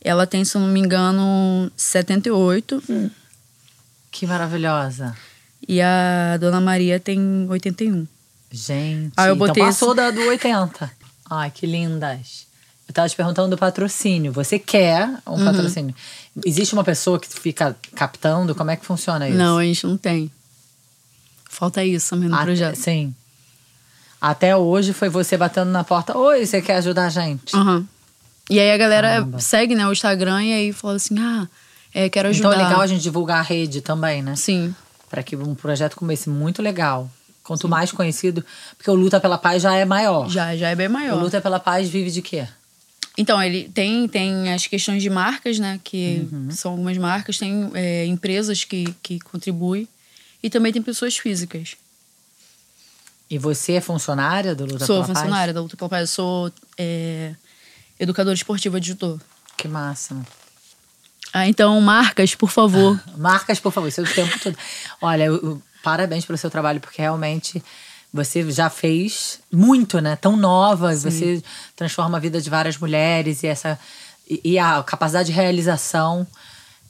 Ela 0.00 0.24
tem, 0.26 0.44
se 0.44 0.56
não 0.56 0.68
me 0.68 0.78
engano, 0.78 1.68
78. 1.76 2.80
Hum. 2.88 3.10
Que 4.12 4.24
maravilhosa. 4.26 5.16
E 5.68 5.80
a 5.82 6.36
Dona 6.38 6.60
Maria 6.60 7.00
tem 7.00 7.18
81. 7.50 8.06
Gente, 8.56 9.12
Aí 9.16 9.28
eu 9.28 9.36
botei 9.36 9.62
então 9.62 9.66
passou 9.66 9.88
esse... 9.88 9.96
da 9.96 10.10
do 10.10 10.20
80. 10.22 10.90
Ai, 11.28 11.50
que 11.50 11.66
lindas. 11.66 12.46
Eu 12.88 12.94
tava 12.94 13.08
te 13.08 13.16
perguntando 13.16 13.50
do 13.50 13.58
patrocínio. 13.58 14.32
Você 14.32 14.58
quer 14.58 15.08
um 15.26 15.32
uhum. 15.32 15.44
patrocínio? 15.44 15.94
Existe 16.44 16.72
uma 16.72 16.84
pessoa 16.84 17.20
que 17.20 17.28
fica 17.28 17.76
captando? 17.94 18.54
Como 18.54 18.70
é 18.70 18.76
que 18.76 18.86
funciona 18.86 19.28
isso? 19.28 19.36
Não, 19.36 19.58
a 19.58 19.64
gente 19.64 19.86
não 19.86 19.96
tem. 19.96 20.30
Falta 21.50 21.84
isso 21.84 22.10
também 22.10 22.28
no 22.28 22.34
Até, 22.34 22.44
projeto. 22.44 22.76
Sim. 22.76 23.14
Até 24.20 24.56
hoje 24.56 24.92
foi 24.92 25.08
você 25.08 25.36
batendo 25.36 25.70
na 25.70 25.84
porta. 25.84 26.16
Oi, 26.16 26.46
você 26.46 26.62
quer 26.62 26.76
ajudar 26.76 27.06
a 27.06 27.10
gente? 27.10 27.54
Uhum. 27.54 27.86
E 28.48 28.60
aí 28.60 28.70
a 28.70 28.76
galera 28.76 29.08
Caramba. 29.08 29.40
segue 29.40 29.74
né, 29.74 29.86
o 29.86 29.92
Instagram 29.92 30.42
e 30.42 30.52
aí 30.52 30.72
fala 30.72 30.96
assim: 30.96 31.18
ah, 31.18 31.48
é, 31.92 32.08
quero 32.08 32.28
ajudar. 32.28 32.50
Então 32.50 32.60
é 32.60 32.64
legal 32.64 32.80
a 32.80 32.86
gente 32.86 33.02
divulgar 33.02 33.40
a 33.40 33.42
rede 33.42 33.80
também, 33.80 34.22
né? 34.22 34.36
Sim. 34.36 34.74
Para 35.10 35.22
que 35.22 35.34
um 35.34 35.54
projeto 35.54 35.96
como 35.96 36.12
esse, 36.12 36.28
muito 36.28 36.62
legal. 36.62 37.10
Quanto 37.46 37.68
mais 37.68 37.92
conhecido, 37.92 38.44
porque 38.76 38.90
o 38.90 38.94
Luta 38.94 39.20
pela 39.20 39.38
Paz 39.38 39.62
já 39.62 39.72
é 39.76 39.84
maior. 39.84 40.28
Já, 40.28 40.56
já 40.56 40.68
é 40.68 40.74
bem 40.74 40.88
maior. 40.88 41.16
O 41.16 41.20
Luta 41.20 41.40
pela 41.40 41.60
Paz 41.60 41.88
vive 41.88 42.10
de 42.10 42.20
quê? 42.20 42.46
Então, 43.16 43.40
ele 43.40 43.70
tem, 43.72 44.08
tem 44.08 44.52
as 44.52 44.66
questões 44.66 45.00
de 45.00 45.08
marcas, 45.08 45.56
né? 45.60 45.80
Que 45.84 46.28
uhum. 46.30 46.50
são 46.50 46.72
algumas 46.72 46.98
marcas, 46.98 47.38
tem 47.38 47.70
é, 47.74 48.04
empresas 48.04 48.64
que, 48.64 48.92
que 49.00 49.20
contribuem. 49.20 49.86
E 50.42 50.50
também 50.50 50.72
tem 50.72 50.82
pessoas 50.82 51.16
físicas. 51.16 51.76
E 53.30 53.38
você 53.38 53.74
é 53.74 53.80
funcionária 53.80 54.52
do 54.52 54.64
Luta 54.64 54.84
sou 54.84 54.96
pela 54.96 55.06
Paz? 55.06 55.06
Sou 55.06 55.14
funcionária 55.14 55.54
da 55.54 55.60
Luta 55.60 55.76
pela 55.76 55.88
Paz. 55.88 56.00
Eu 56.02 56.06
sou 56.08 56.52
é, 56.76 57.32
educadora 57.98 58.34
esportiva 58.34 58.80
de 58.80 58.88
judô. 58.88 59.20
Que 59.56 59.68
massa. 59.68 60.16
Ah, 61.32 61.46
então, 61.46 61.80
marcas, 61.80 62.34
por 62.34 62.50
favor. 62.50 63.00
marcas, 63.16 63.60
por 63.60 63.72
favor, 63.72 63.86
isso 63.86 64.00
é 64.00 64.04
o 64.04 64.14
tempo 64.14 64.38
todo. 64.40 64.56
Olha, 65.00 65.24
eu, 65.24 65.62
parabéns 65.86 66.24
pelo 66.24 66.36
seu 66.36 66.50
trabalho, 66.50 66.80
porque 66.80 67.00
realmente 67.00 67.62
você 68.12 68.50
já 68.50 68.68
fez 68.68 69.38
muito, 69.52 70.00
né? 70.00 70.16
Tão 70.16 70.36
nova, 70.36 70.92
Sim. 70.92 71.10
você 71.10 71.42
transforma 71.76 72.18
a 72.18 72.20
vida 72.20 72.40
de 72.40 72.50
várias 72.50 72.76
mulheres 72.76 73.44
e 73.44 73.46
essa 73.46 73.78
e, 74.28 74.40
e 74.42 74.58
a 74.58 74.82
capacidade 74.82 75.28
de 75.28 75.32
realização, 75.32 76.26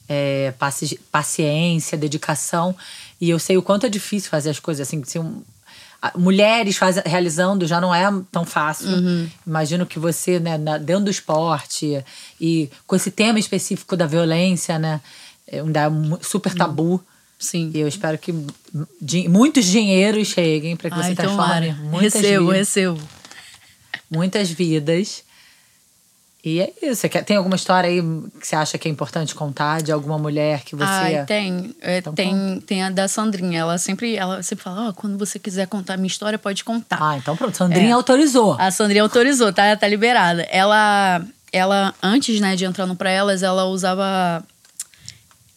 é, 0.08 0.54
paci, 0.58 0.98
paciência, 1.12 1.98
dedicação. 1.98 2.74
E 3.20 3.28
eu 3.28 3.38
sei 3.38 3.58
o 3.58 3.62
quanto 3.62 3.84
é 3.84 3.90
difícil 3.90 4.30
fazer 4.30 4.48
as 4.48 4.58
coisas 4.58 4.88
assim. 4.88 5.04
Se 5.04 5.18
um, 5.18 5.42
mulheres 6.16 6.78
faz, 6.78 6.96
realizando 7.04 7.66
já 7.66 7.78
não 7.78 7.94
é 7.94 8.06
tão 8.32 8.46
fácil. 8.46 8.88
Uhum. 8.88 9.28
Imagino 9.46 9.84
que 9.84 9.98
você, 9.98 10.40
né, 10.40 10.56
dentro 10.78 11.04
do 11.04 11.10
esporte 11.10 12.02
e 12.40 12.70
com 12.86 12.96
esse 12.96 13.10
tema 13.10 13.38
específico 13.38 13.94
da 13.94 14.06
violência, 14.06 14.78
né, 14.78 15.02
é 15.46 15.60
ainda 15.60 15.80
é 15.82 15.90
super 16.22 16.54
tabu. 16.54 16.92
Uhum. 16.92 17.15
Sim. 17.38 17.70
E 17.74 17.80
eu 17.80 17.88
espero 17.88 18.18
que 18.18 18.32
muitos 19.28 19.64
dinheiros 19.66 20.28
cheguem 20.28 20.76
para 20.76 20.90
que 20.90 20.96
Ai, 20.96 21.10
você 21.10 21.14
transforme 21.14 21.72
muitas 21.72 22.14
recebo, 22.14 22.46
vidas. 22.46 22.58
Recebo, 22.58 23.08
Muitas 24.08 24.50
vidas 24.50 25.24
e 26.46 26.60
é 26.60 26.72
isso. 26.80 27.00
Você 27.00 27.08
quer, 27.08 27.24
tem 27.24 27.36
alguma 27.36 27.56
história 27.56 27.90
aí 27.90 28.00
que 28.38 28.46
você 28.46 28.54
acha 28.54 28.78
que 28.78 28.86
é 28.86 28.90
importante 28.90 29.34
contar 29.34 29.82
de 29.82 29.90
alguma 29.90 30.16
mulher 30.16 30.62
que 30.62 30.76
você. 30.76 31.16
Ah, 31.16 31.24
tem. 31.26 31.74
É, 31.80 31.98
então, 31.98 32.14
tem, 32.14 32.60
tem 32.64 32.84
a 32.84 32.90
da 32.90 33.08
Sandrinha. 33.08 33.58
Ela 33.58 33.76
sempre, 33.78 34.14
ela 34.14 34.40
sempre 34.44 34.62
fala: 34.62 34.90
oh, 34.90 34.94
quando 34.94 35.18
você 35.18 35.40
quiser 35.40 35.66
contar 35.66 35.94
a 35.94 35.96
minha 35.96 36.06
história, 36.06 36.38
pode 36.38 36.62
contar. 36.62 36.98
Ah, 37.00 37.16
então 37.16 37.36
pronto. 37.36 37.56
Sandrinha 37.56 37.88
é. 37.88 37.92
autorizou. 37.92 38.54
A 38.60 38.70
Sandrinha 38.70 39.02
autorizou, 39.02 39.52
tá, 39.52 39.74
tá 39.76 39.88
liberada. 39.88 40.42
Ela, 40.42 41.20
ela, 41.52 41.92
antes 42.00 42.38
né, 42.38 42.54
de 42.54 42.64
entrar 42.64 42.86
no 42.86 42.94
Pra 42.94 43.10
Elas, 43.10 43.42
ela 43.42 43.64
usava. 43.64 44.44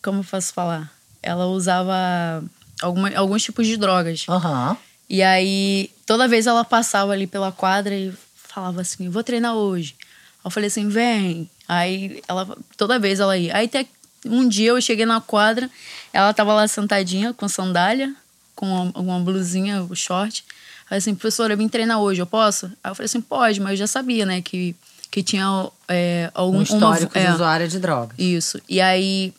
Como 0.02 0.22
eu 0.22 0.24
posso 0.24 0.52
falar? 0.52 0.92
Ela 1.22 1.46
usava 1.48 2.44
alguma, 2.82 3.16
alguns 3.16 3.44
tipos 3.44 3.68
de 3.68 3.78
drogas. 3.78 4.26
Uhum. 4.28 4.78
E 5.10 5.24
aí, 5.24 5.90
toda 6.06 6.28
vez 6.28 6.48
ela 6.48 6.64
passava 6.64 7.14
ali 7.14 7.28
pela 7.28 7.52
quadra 7.52 7.96
e 7.96 8.14
falava 8.36 8.82
assim: 8.82 9.10
vou 9.10 9.24
treinar 9.24 9.56
hoje 9.56 9.96
eu 10.44 10.52
falei 10.52 10.68
assim, 10.68 10.88
vem. 10.88 11.50
Aí 11.68 12.22
ela, 12.28 12.58
toda 12.78 13.00
vez 13.00 13.20
ela 13.20 13.38
ia. 13.38 13.56
Aí 13.56 13.66
até 13.66 13.86
um 14.26 14.48
dia 14.48 14.70
eu 14.70 14.82
cheguei 14.82 15.06
na 15.06 15.22
quadra, 15.22 15.70
ela 16.12 16.34
tava 16.34 16.54
lá 16.54 16.68
sentadinha 16.68 17.34
com 17.34 17.48
sandália, 17.48 18.14
com 18.56 18.66
uma, 18.66 19.00
uma 19.00 19.20
blusinha, 19.20 19.84
o 19.84 19.96
short. 19.96 20.44
Aí 20.90 20.98
assim, 20.98 21.14
professora, 21.14 21.54
eu 21.54 21.58
vim 21.58 21.68
treinar 21.68 22.00
hoje, 22.00 22.22
eu 22.22 22.26
posso? 22.26 22.66
Aí 22.84 22.92
eu 22.92 22.96
falei 22.96 23.06
assim, 23.06 23.22
pode, 23.22 23.62
mas 23.62 23.72
eu 23.72 23.78
já 23.78 23.88
sabia, 23.88 24.26
né, 24.26 24.42
que, 24.42 24.76
que 25.12 25.22
tinha 25.22 25.70
é, 25.88 26.32
algum... 26.34 26.60
Um 26.60 26.64
histórico 26.64 27.14
uma, 27.14 27.22
de 27.22 27.28
é, 27.28 27.34
usuária 27.34 27.68
de 27.68 27.80
drogas. 27.80 28.18
Isso. 28.18 28.60
E 28.68 28.82
aí 28.82 29.34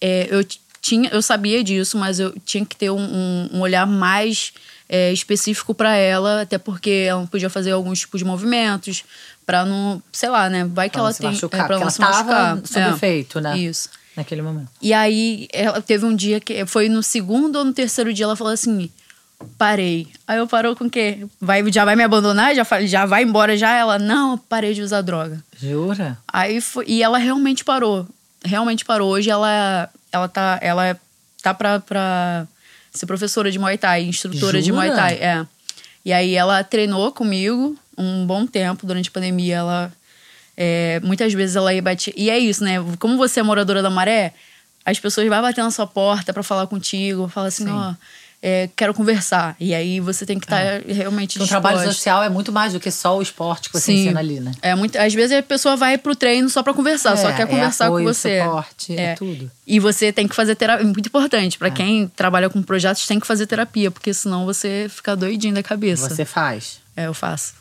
é, 0.00 0.28
eu 0.30 0.42
tinha, 0.84 1.08
eu 1.08 1.22
sabia 1.22 1.64
disso, 1.64 1.96
mas 1.96 2.20
eu 2.20 2.30
tinha 2.44 2.64
que 2.64 2.76
ter 2.76 2.90
um, 2.90 3.00
um, 3.00 3.48
um 3.54 3.60
olhar 3.60 3.86
mais 3.86 4.52
é, 4.86 5.10
específico 5.14 5.74
para 5.74 5.96
ela, 5.96 6.42
até 6.42 6.58
porque 6.58 7.06
ela 7.08 7.20
não 7.20 7.26
podia 7.26 7.48
fazer 7.48 7.70
alguns 7.70 8.00
tipos 8.00 8.18
de 8.18 8.24
movimentos, 8.26 9.02
para 9.46 9.64
não, 9.64 10.02
sei 10.12 10.28
lá, 10.28 10.50
né? 10.50 10.66
Vai 10.66 10.90
que 10.90 10.92
pra 10.92 11.00
ela 11.00 11.14
tem. 11.14 11.30
Machucar, 11.30 11.60
é, 11.60 11.64
pra 11.64 11.76
ela, 11.76 11.84
ela 11.84 11.90
se 11.90 12.00
machucar. 12.02 12.58
sob 12.66 12.80
é, 12.80 12.90
efeito, 12.90 13.40
né? 13.40 13.56
Isso. 13.56 13.88
Naquele 14.14 14.42
momento. 14.42 14.68
E 14.82 14.92
aí, 14.92 15.48
ela 15.54 15.80
teve 15.80 16.04
um 16.04 16.14
dia 16.14 16.38
que. 16.38 16.66
Foi 16.66 16.90
no 16.90 17.02
segundo 17.02 17.56
ou 17.56 17.64
no 17.64 17.72
terceiro 17.72 18.12
dia, 18.12 18.24
ela 18.26 18.36
falou 18.36 18.52
assim: 18.52 18.90
parei. 19.56 20.06
Aí 20.28 20.38
eu 20.38 20.46
parou 20.46 20.76
com 20.76 20.84
o 20.84 20.90
quê? 20.90 21.26
Vai, 21.40 21.64
já 21.72 21.86
vai 21.86 21.96
me 21.96 22.02
abandonar? 22.02 22.54
Já, 22.54 22.66
já 22.84 23.06
vai 23.06 23.22
embora 23.22 23.56
já? 23.56 23.70
Ela, 23.70 23.98
não, 23.98 24.36
parei 24.36 24.74
de 24.74 24.82
usar 24.82 25.00
droga. 25.00 25.42
Jura? 25.58 26.18
Aí 26.30 26.60
foi, 26.60 26.84
e 26.86 27.02
ela 27.02 27.16
realmente 27.16 27.64
parou. 27.64 28.06
Realmente 28.44 28.84
parou. 28.84 29.10
Hoje 29.10 29.30
ela, 29.30 29.88
ela 30.14 30.28
tá, 30.28 30.58
ela 30.62 30.98
tá 31.42 31.52
pra, 31.52 31.80
pra 31.80 32.46
ser 32.92 33.04
professora 33.06 33.50
de 33.50 33.58
Muay 33.58 33.76
Thai, 33.76 34.04
instrutora 34.04 34.52
Jura? 34.52 34.62
de 34.62 34.72
Muay 34.72 34.90
Thai. 34.90 35.14
É. 35.14 35.46
E 36.04 36.12
aí 36.12 36.34
ela 36.34 36.62
treinou 36.62 37.10
comigo 37.10 37.76
um 37.98 38.24
bom 38.24 38.46
tempo 38.46 38.86
durante 38.86 39.08
a 39.08 39.12
pandemia. 39.12 39.56
Ela 39.56 39.92
é, 40.56 41.00
muitas 41.02 41.32
vezes 41.32 41.56
ela 41.56 41.74
ia 41.74 41.82
bater. 41.82 42.14
E 42.16 42.30
é 42.30 42.38
isso, 42.38 42.62
né? 42.62 42.76
Como 43.00 43.16
você 43.16 43.40
é 43.40 43.42
moradora 43.42 43.82
da 43.82 43.90
maré, 43.90 44.32
as 44.84 45.00
pessoas 45.00 45.26
vão 45.28 45.42
bater 45.42 45.62
na 45.62 45.70
sua 45.72 45.86
porta 45.86 46.32
para 46.32 46.44
falar 46.44 46.68
contigo, 46.68 47.28
falar 47.28 47.48
assim, 47.48 47.68
ó. 47.68 47.90
Oh, 47.90 47.94
é, 48.46 48.68
quero 48.76 48.92
conversar. 48.92 49.56
E 49.58 49.74
aí 49.74 50.00
você 50.00 50.26
tem 50.26 50.38
que 50.38 50.44
estar 50.44 50.58
tá 50.58 50.62
é. 50.62 50.82
realmente 50.86 51.40
O 51.40 51.48
trabalho 51.48 51.82
social 51.82 52.22
é 52.22 52.28
muito 52.28 52.52
mais 52.52 52.74
do 52.74 52.78
que 52.78 52.90
só 52.90 53.16
o 53.16 53.22
esporte 53.22 53.70
que 53.70 53.80
você 53.80 53.86
Sim. 53.86 54.02
ensina 54.02 54.20
ali, 54.20 54.38
né? 54.38 54.52
É 54.60 54.74
muito, 54.74 54.98
às 54.98 55.14
vezes 55.14 55.38
a 55.38 55.42
pessoa 55.42 55.76
vai 55.76 55.96
pro 55.96 56.14
treino 56.14 56.50
só 56.50 56.62
para 56.62 56.74
conversar, 56.74 57.14
é, 57.14 57.16
só 57.16 57.32
quer 57.32 57.46
conversar 57.46 57.86
apoio, 57.86 58.04
com 58.04 58.12
você. 58.12 58.42
Suporte, 58.42 58.96
é, 58.98 59.02
é 59.02 59.14
tudo. 59.14 59.50
E 59.66 59.80
você 59.80 60.12
tem 60.12 60.28
que 60.28 60.34
fazer 60.34 60.54
terapia, 60.56 60.82
é 60.82 60.84
muito 60.84 61.06
importante 61.06 61.56
para 61.56 61.68
é. 61.68 61.70
quem 61.70 62.06
trabalha 62.08 62.50
com 62.50 62.62
projetos, 62.62 63.06
tem 63.06 63.18
que 63.18 63.26
fazer 63.26 63.46
terapia, 63.46 63.90
porque 63.90 64.12
senão 64.12 64.44
você 64.44 64.88
fica 64.90 65.16
doidinho 65.16 65.54
da 65.54 65.62
cabeça. 65.62 66.10
Você 66.10 66.26
faz? 66.26 66.80
É, 66.94 67.06
eu 67.06 67.14
faço. 67.14 67.54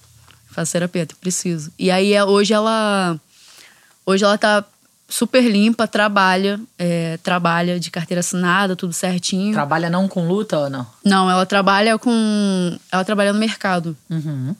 Faço 0.51 0.73
terapia, 0.73 1.07
preciso. 1.21 1.71
E 1.79 1.89
aí 1.91 2.21
hoje 2.23 2.53
ela 2.53 3.17
hoje 4.05 4.25
ela 4.25 4.37
tá 4.37 4.65
super 5.13 5.43
limpa, 5.43 5.87
trabalha, 5.87 6.59
é, 6.75 7.17
trabalha 7.21 7.79
de 7.79 7.91
carteira 7.91 8.21
assinada, 8.21 8.75
tudo 8.75 8.93
certinho. 8.93 9.53
Trabalha 9.53 9.87
não 9.87 10.07
com 10.07 10.27
luta 10.27 10.57
ou 10.57 10.69
não? 10.71 10.87
Não, 11.05 11.29
ela 11.29 11.45
trabalha 11.45 11.99
com. 11.99 12.75
Ela 12.91 13.05
trabalha 13.05 13.31
no 13.31 13.37
mercado. 13.37 13.95
Uhum. 14.09 14.55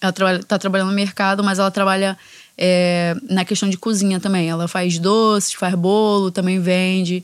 Ela 0.00 0.12
trabalha, 0.12 0.42
tá 0.42 0.58
trabalhando 0.58 0.88
no 0.88 0.94
mercado, 0.94 1.44
mas 1.44 1.58
ela 1.58 1.70
trabalha 1.70 2.16
é, 2.56 3.14
na 3.28 3.44
questão 3.44 3.68
de 3.68 3.76
cozinha 3.76 4.18
também. 4.18 4.48
Ela 4.48 4.66
faz 4.66 4.98
doces, 4.98 5.52
faz 5.52 5.74
bolo, 5.74 6.30
também 6.30 6.58
vende. 6.58 7.22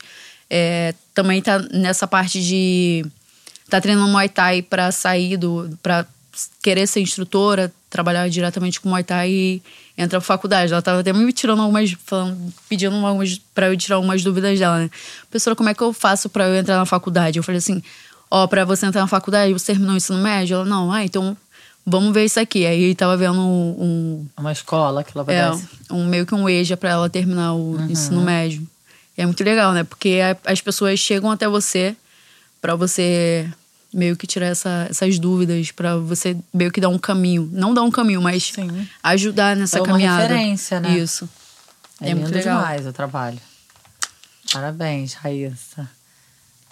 É, 0.51 0.95
também 1.15 1.41
tá 1.41 1.59
nessa 1.73 2.07
parte 2.07 2.39
de. 2.43 3.03
Tá 3.71 3.81
treinando 3.81 4.09
Muay 4.09 4.29
Thai 4.29 4.61
pra 4.61 4.93
sair 4.93 5.39
do. 5.39 5.71
Pra 5.83 6.05
querer 6.63 6.87
ser 6.87 7.01
instrutora, 7.01 7.73
trabalhar 7.91 8.29
diretamente 8.29 8.81
com 8.81 8.89
Muay 8.89 9.05
Thai 9.05 9.31
e 9.31 9.63
entrar 9.97 10.21
pra 10.21 10.27
faculdade. 10.27 10.73
Ela 10.73 10.83
tava 10.83 11.01
até 11.01 11.13
me 11.13 11.33
tirando 11.33 11.63
algumas, 11.63 11.97
falando, 12.05 12.53
pedindo 12.69 12.95
algumas, 12.95 13.41
pra 13.55 13.69
eu 13.69 13.77
tirar 13.77 13.97
algumas 13.97 14.23
dúvidas 14.23 14.59
dela, 14.59 14.79
né? 14.79 14.91
Professora, 15.31 15.57
como 15.57 15.69
é 15.69 15.75
que 15.75 15.83
eu 15.83 15.93
faço 15.93 16.29
pra 16.29 16.47
eu 16.49 16.57
entrar 16.57 16.77
na 16.77 16.87
faculdade? 16.87 17.39
Eu 17.39 17.43
falei 17.43 17.59
assim, 17.59 17.83
ó, 18.31 18.47
pra 18.47 18.65
você 18.65 18.87
entrar 18.87 19.01
na 19.01 19.07
faculdade, 19.07 19.53
você 19.53 19.67
terminou 19.67 19.95
o 19.95 19.97
ensino 19.97 20.19
médio? 20.19 20.57
Ela, 20.57 20.65
não, 20.65 20.93
ah, 20.93 21.05
então 21.05 21.37
vamos 21.85 22.13
ver 22.13 22.25
isso 22.25 22.39
aqui. 22.39 22.67
Aí 22.67 22.95
tava 22.95 23.17
vendo 23.17 23.41
um... 23.41 24.27
Uma 24.37 24.53
escola 24.53 25.03
que 25.03 25.13
ela 25.15 25.25
vai 25.25 25.37
é, 25.37 25.51
um 25.91 26.07
meio 26.07 26.27
que 26.27 26.35
um 26.35 26.49
EJA 26.49 26.77
pra 26.77 26.91
ela 26.91 27.09
terminar 27.09 27.55
o 27.55 27.77
uhum. 27.77 27.87
ensino 27.91 28.21
médio. 28.21 28.67
E 29.17 29.23
é 29.23 29.27
muito 29.27 29.43
legal, 29.43 29.73
né? 29.73 29.83
Porque 29.83 30.21
as 30.45 30.61
pessoas 30.61 31.01
chegam 31.01 31.31
até 31.31 31.49
você 31.49 31.97
para 32.61 32.75
você 32.75 33.51
meio 33.93 34.17
que 34.17 34.27
tirar 34.27 34.47
essa, 34.47 34.87
essas 34.91 35.19
dúvidas 35.19 35.71
para 35.71 35.97
você 35.97 36.37
meio 36.53 36.71
que 36.71 36.81
dar 36.81 36.89
um 36.89 36.99
caminho, 36.99 37.49
não 37.53 37.73
dar 37.73 37.83
um 37.83 37.91
caminho, 37.91 38.21
mas 38.21 38.53
Sim. 38.55 38.87
ajudar 39.03 39.57
nessa 39.57 39.79
é 39.79 39.81
uma 39.81 39.87
caminhada. 39.89 40.23
referência, 40.23 40.81
né? 40.81 40.99
Isso. 40.99 41.29
É, 42.01 42.11
é 42.11 42.15
muito 42.15 42.33
legal. 42.33 42.59
demais 42.59 42.87
o 42.87 42.93
trabalho. 42.93 43.39
Parabéns, 44.53 45.15
Raíssa. 45.15 45.89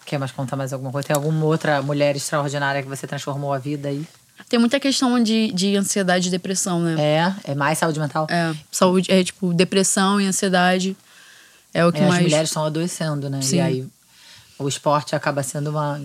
Quer 0.04 0.18
mais 0.18 0.30
contar 0.30 0.56
mais 0.56 0.72
alguma 0.72 0.92
coisa? 0.92 1.08
Tem 1.08 1.16
alguma 1.16 1.44
outra 1.44 1.82
mulher 1.82 2.14
extraordinária 2.14 2.82
que 2.82 2.88
você 2.88 3.06
transformou 3.06 3.52
a 3.52 3.58
vida 3.58 3.88
aí? 3.88 4.06
Tem 4.48 4.58
muita 4.58 4.78
questão 4.78 5.20
de, 5.20 5.50
de 5.52 5.76
ansiedade 5.76 6.28
e 6.28 6.30
depressão, 6.30 6.80
né? 6.80 6.94
É, 6.98 7.52
é 7.52 7.54
mais 7.54 7.78
saúde 7.78 7.98
mental. 7.98 8.26
É, 8.30 8.54
saúde, 8.70 9.10
é 9.10 9.24
tipo, 9.24 9.52
depressão 9.52 10.20
e 10.20 10.26
ansiedade 10.26 10.96
é 11.74 11.84
o 11.84 11.92
que 11.92 11.98
É, 11.98 12.06
mais. 12.06 12.18
As 12.18 12.22
mulheres 12.22 12.50
estão 12.50 12.64
adoecendo, 12.64 13.28
né? 13.28 13.42
Sim. 13.42 13.56
E 13.56 13.60
aí 13.60 13.88
o 14.58 14.68
esporte 14.68 15.16
acaba 15.16 15.42
sendo 15.42 15.70
uma. 15.70 16.00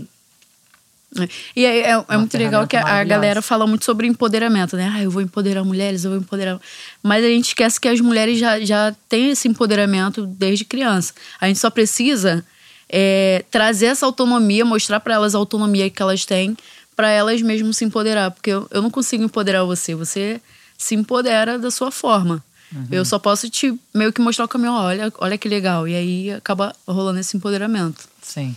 E 1.56 1.66
é, 1.66 1.80
é, 1.92 2.06
é 2.08 2.18
muito 2.18 2.38
legal 2.38 2.66
que 2.68 2.78
a- 2.78 3.04
galera 3.04 3.42
fala 3.42 3.68
muito 3.68 3.84
sobre 3.84 4.08
empoderamento, 4.08 4.78
né? 4.78 4.92
Ah, 4.96 5.04
eu 5.04 5.12
vou 5.12 5.22
empoderar 5.22 5.64
mulheres, 5.64 6.06
eu 6.06 6.12
vou 6.12 6.20
empoderar. 6.20 6.60
Mas 7.04 7.24
a 7.26 7.28
gente 7.28 7.48
esquece 7.50 7.80
que 7.80 7.88
as 7.88 8.00
mulheres 8.00 8.40
já, 8.40 8.60
já 8.62 8.96
têm 9.10 9.32
esse 9.32 9.48
empoderamento 9.48 10.26
desde 10.26 10.64
criança. 10.64 11.14
A 11.40 11.48
gente 11.48 11.60
só 11.60 11.70
precisa 11.70 12.46
é, 12.90 13.44
trazer 13.52 13.88
essa 13.88 14.06
autonomia, 14.06 14.64
mostrar 14.64 15.00
para 15.02 15.14
elas 15.16 15.36
a 15.36 15.38
autonomia 15.38 15.90
que 15.90 16.02
elas 16.02 16.26
têm, 16.26 16.56
para 16.96 17.10
elas 17.10 17.42
mesmas 17.42 17.76
se 17.76 17.84
empoderar. 17.84 18.32
Porque 18.32 18.50
eu, 18.52 18.68
eu 18.72 18.82
não 18.82 18.90
consigo 18.90 19.22
empoderar 19.24 19.64
você, 19.66 19.94
você 19.94 20.40
se 20.78 20.96
empodera 20.96 21.60
da 21.60 21.70
sua 21.72 21.92
forma. 21.92 22.42
Uhum. 22.74 22.88
Eu 22.90 23.04
só 23.04 23.20
posso 23.20 23.50
te 23.50 23.78
meio 23.94 24.14
que 24.14 24.22
mostrar 24.22 24.46
o 24.46 24.48
caminho, 24.48 24.72
olha, 24.72 25.12
olha 25.18 25.38
que 25.38 25.50
legal. 25.50 25.86
E 25.88 25.94
aí 25.94 26.32
acaba 26.32 26.74
rolando 26.88 27.20
esse 27.20 27.36
empoderamento. 27.36 28.08
Sim. 28.22 28.56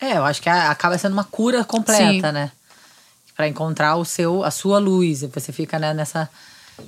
É, 0.00 0.16
eu 0.16 0.24
acho 0.24 0.40
que 0.40 0.48
acaba 0.48 0.96
sendo 0.96 1.12
uma 1.12 1.24
cura 1.24 1.64
completa, 1.64 2.28
Sim. 2.28 2.32
né? 2.32 2.50
Pra 3.36 3.46
encontrar 3.46 3.96
o 3.96 4.04
seu, 4.04 4.42
a 4.42 4.50
sua 4.50 4.78
luz. 4.78 5.22
Você 5.22 5.52
fica 5.52 5.78
né, 5.78 5.92
nessa. 5.92 6.28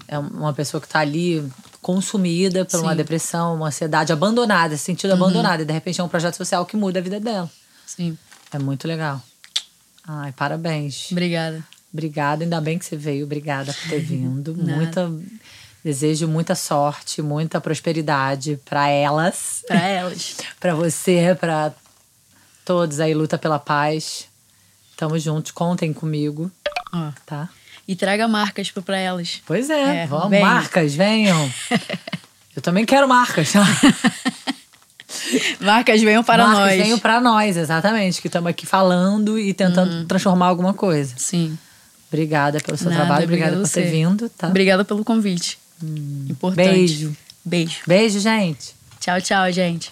É 0.09 0.18
uma 0.18 0.53
pessoa 0.55 0.81
que 0.81 0.88
tá 0.88 1.01
ali 1.01 1.46
consumida 1.83 2.64
por 2.64 2.77
uma 2.79 2.83
Sim. 2.85 2.90
Uhum. 2.90 2.96
depressão, 2.96 3.55
uma 3.57 3.66
ansiedade, 3.66 4.12
abandonada, 4.12 4.77
se 4.77 4.85
sentindo 4.85 5.12
abandonada. 5.12 5.62
E 5.62 5.66
de 5.66 5.72
repente 5.72 6.01
é 6.01 6.05
um 6.05 6.09
projeto 6.09 6.37
social 6.37 6.64
que 6.64 6.77
muda 6.77 6.98
a 6.98 7.03
vida 7.03 7.20
dela. 7.20 7.51
Sim. 7.85 8.16
É 8.53 8.59
muito 8.59 8.88
legal. 8.88 9.20
Ai, 10.07 10.33
parabéns. 10.33 11.09
Obrigada. 11.11 11.62
Obrigada, 11.92 12.44
ainda 12.44 12.61
bem 12.61 12.79
que 12.79 12.85
você 12.85 12.96
veio. 12.96 13.25
Obrigada 13.27 13.72
por 13.72 13.90
ter 13.90 14.01
vindo. 14.01 14.55
Muita. 14.57 15.11
Desejo 15.85 16.29
muita 16.29 16.55
sorte, 16.55 17.20
muita 17.20 17.61
prosperidade 17.61 18.57
pra 18.64 18.88
elas, 18.88 19.64
Para 19.66 19.81
elas. 19.81 20.37
pra 20.61 20.77
você, 20.77 21.37
pra 21.38 21.72
todos 22.64 23.01
aí. 23.01 23.14
Luta 23.14 23.37
pela 23.38 23.59
paz. 23.59 24.27
Tamo 24.96 25.18
juntos, 25.18 25.51
contem 25.51 25.92
comigo, 25.92 26.51
Ó. 26.92 27.11
tá? 27.27 27.48
E 27.88 27.96
traga 27.96 28.29
marcas 28.29 28.70
pra 28.70 28.83
pra 28.83 28.96
elas. 28.96 29.40
Pois 29.44 29.68
é, 29.68 30.03
É, 30.03 30.07
vamos, 30.07 30.38
marcas, 30.38 30.94
venham. 30.94 31.53
Eu 32.55 32.62
também 32.62 32.85
quero 32.85 33.09
marcas? 33.09 33.53
Marcas 35.61 36.03
venham 36.03 36.22
para 36.25 36.44
marcas 36.46 36.61
nós. 36.77 36.77
venham 36.83 36.98
pra 36.98 37.20
nós, 37.20 37.57
exatamente, 37.57 38.20
que 38.20 38.27
estamos 38.29 38.48
aqui 38.51 38.66
falando 38.66 39.38
e 39.38 39.55
tentando 39.55 39.92
Uhum. 39.92 40.07
transformar 40.07 40.46
alguma 40.46 40.75
coisa. 40.75 41.14
Sim. 41.16 41.57
Obrigada 42.09 42.61
pelo 42.61 42.77
seu 42.77 42.90
Nada, 42.90 43.03
trabalho, 43.05 43.25
obrigada 43.25 43.57
por 43.57 43.68
ter 43.68 43.90
vindo, 43.90 44.29
tá? 44.29 44.48
Obrigada 44.48 44.85
pelo 44.85 45.05
convite. 45.05 45.59
Importante. 46.29 46.68
Beijo. 46.68 47.16
Beijo. 47.44 47.79
Beijo, 47.87 48.20
gente. 48.20 48.75
Tchau, 49.01 49.20
tchau, 49.20 49.51
gente. 49.53 49.90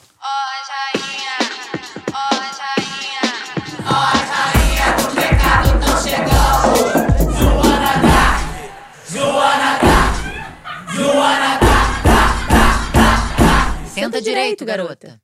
Direito, 14.20 14.64
garota. 14.64 15.20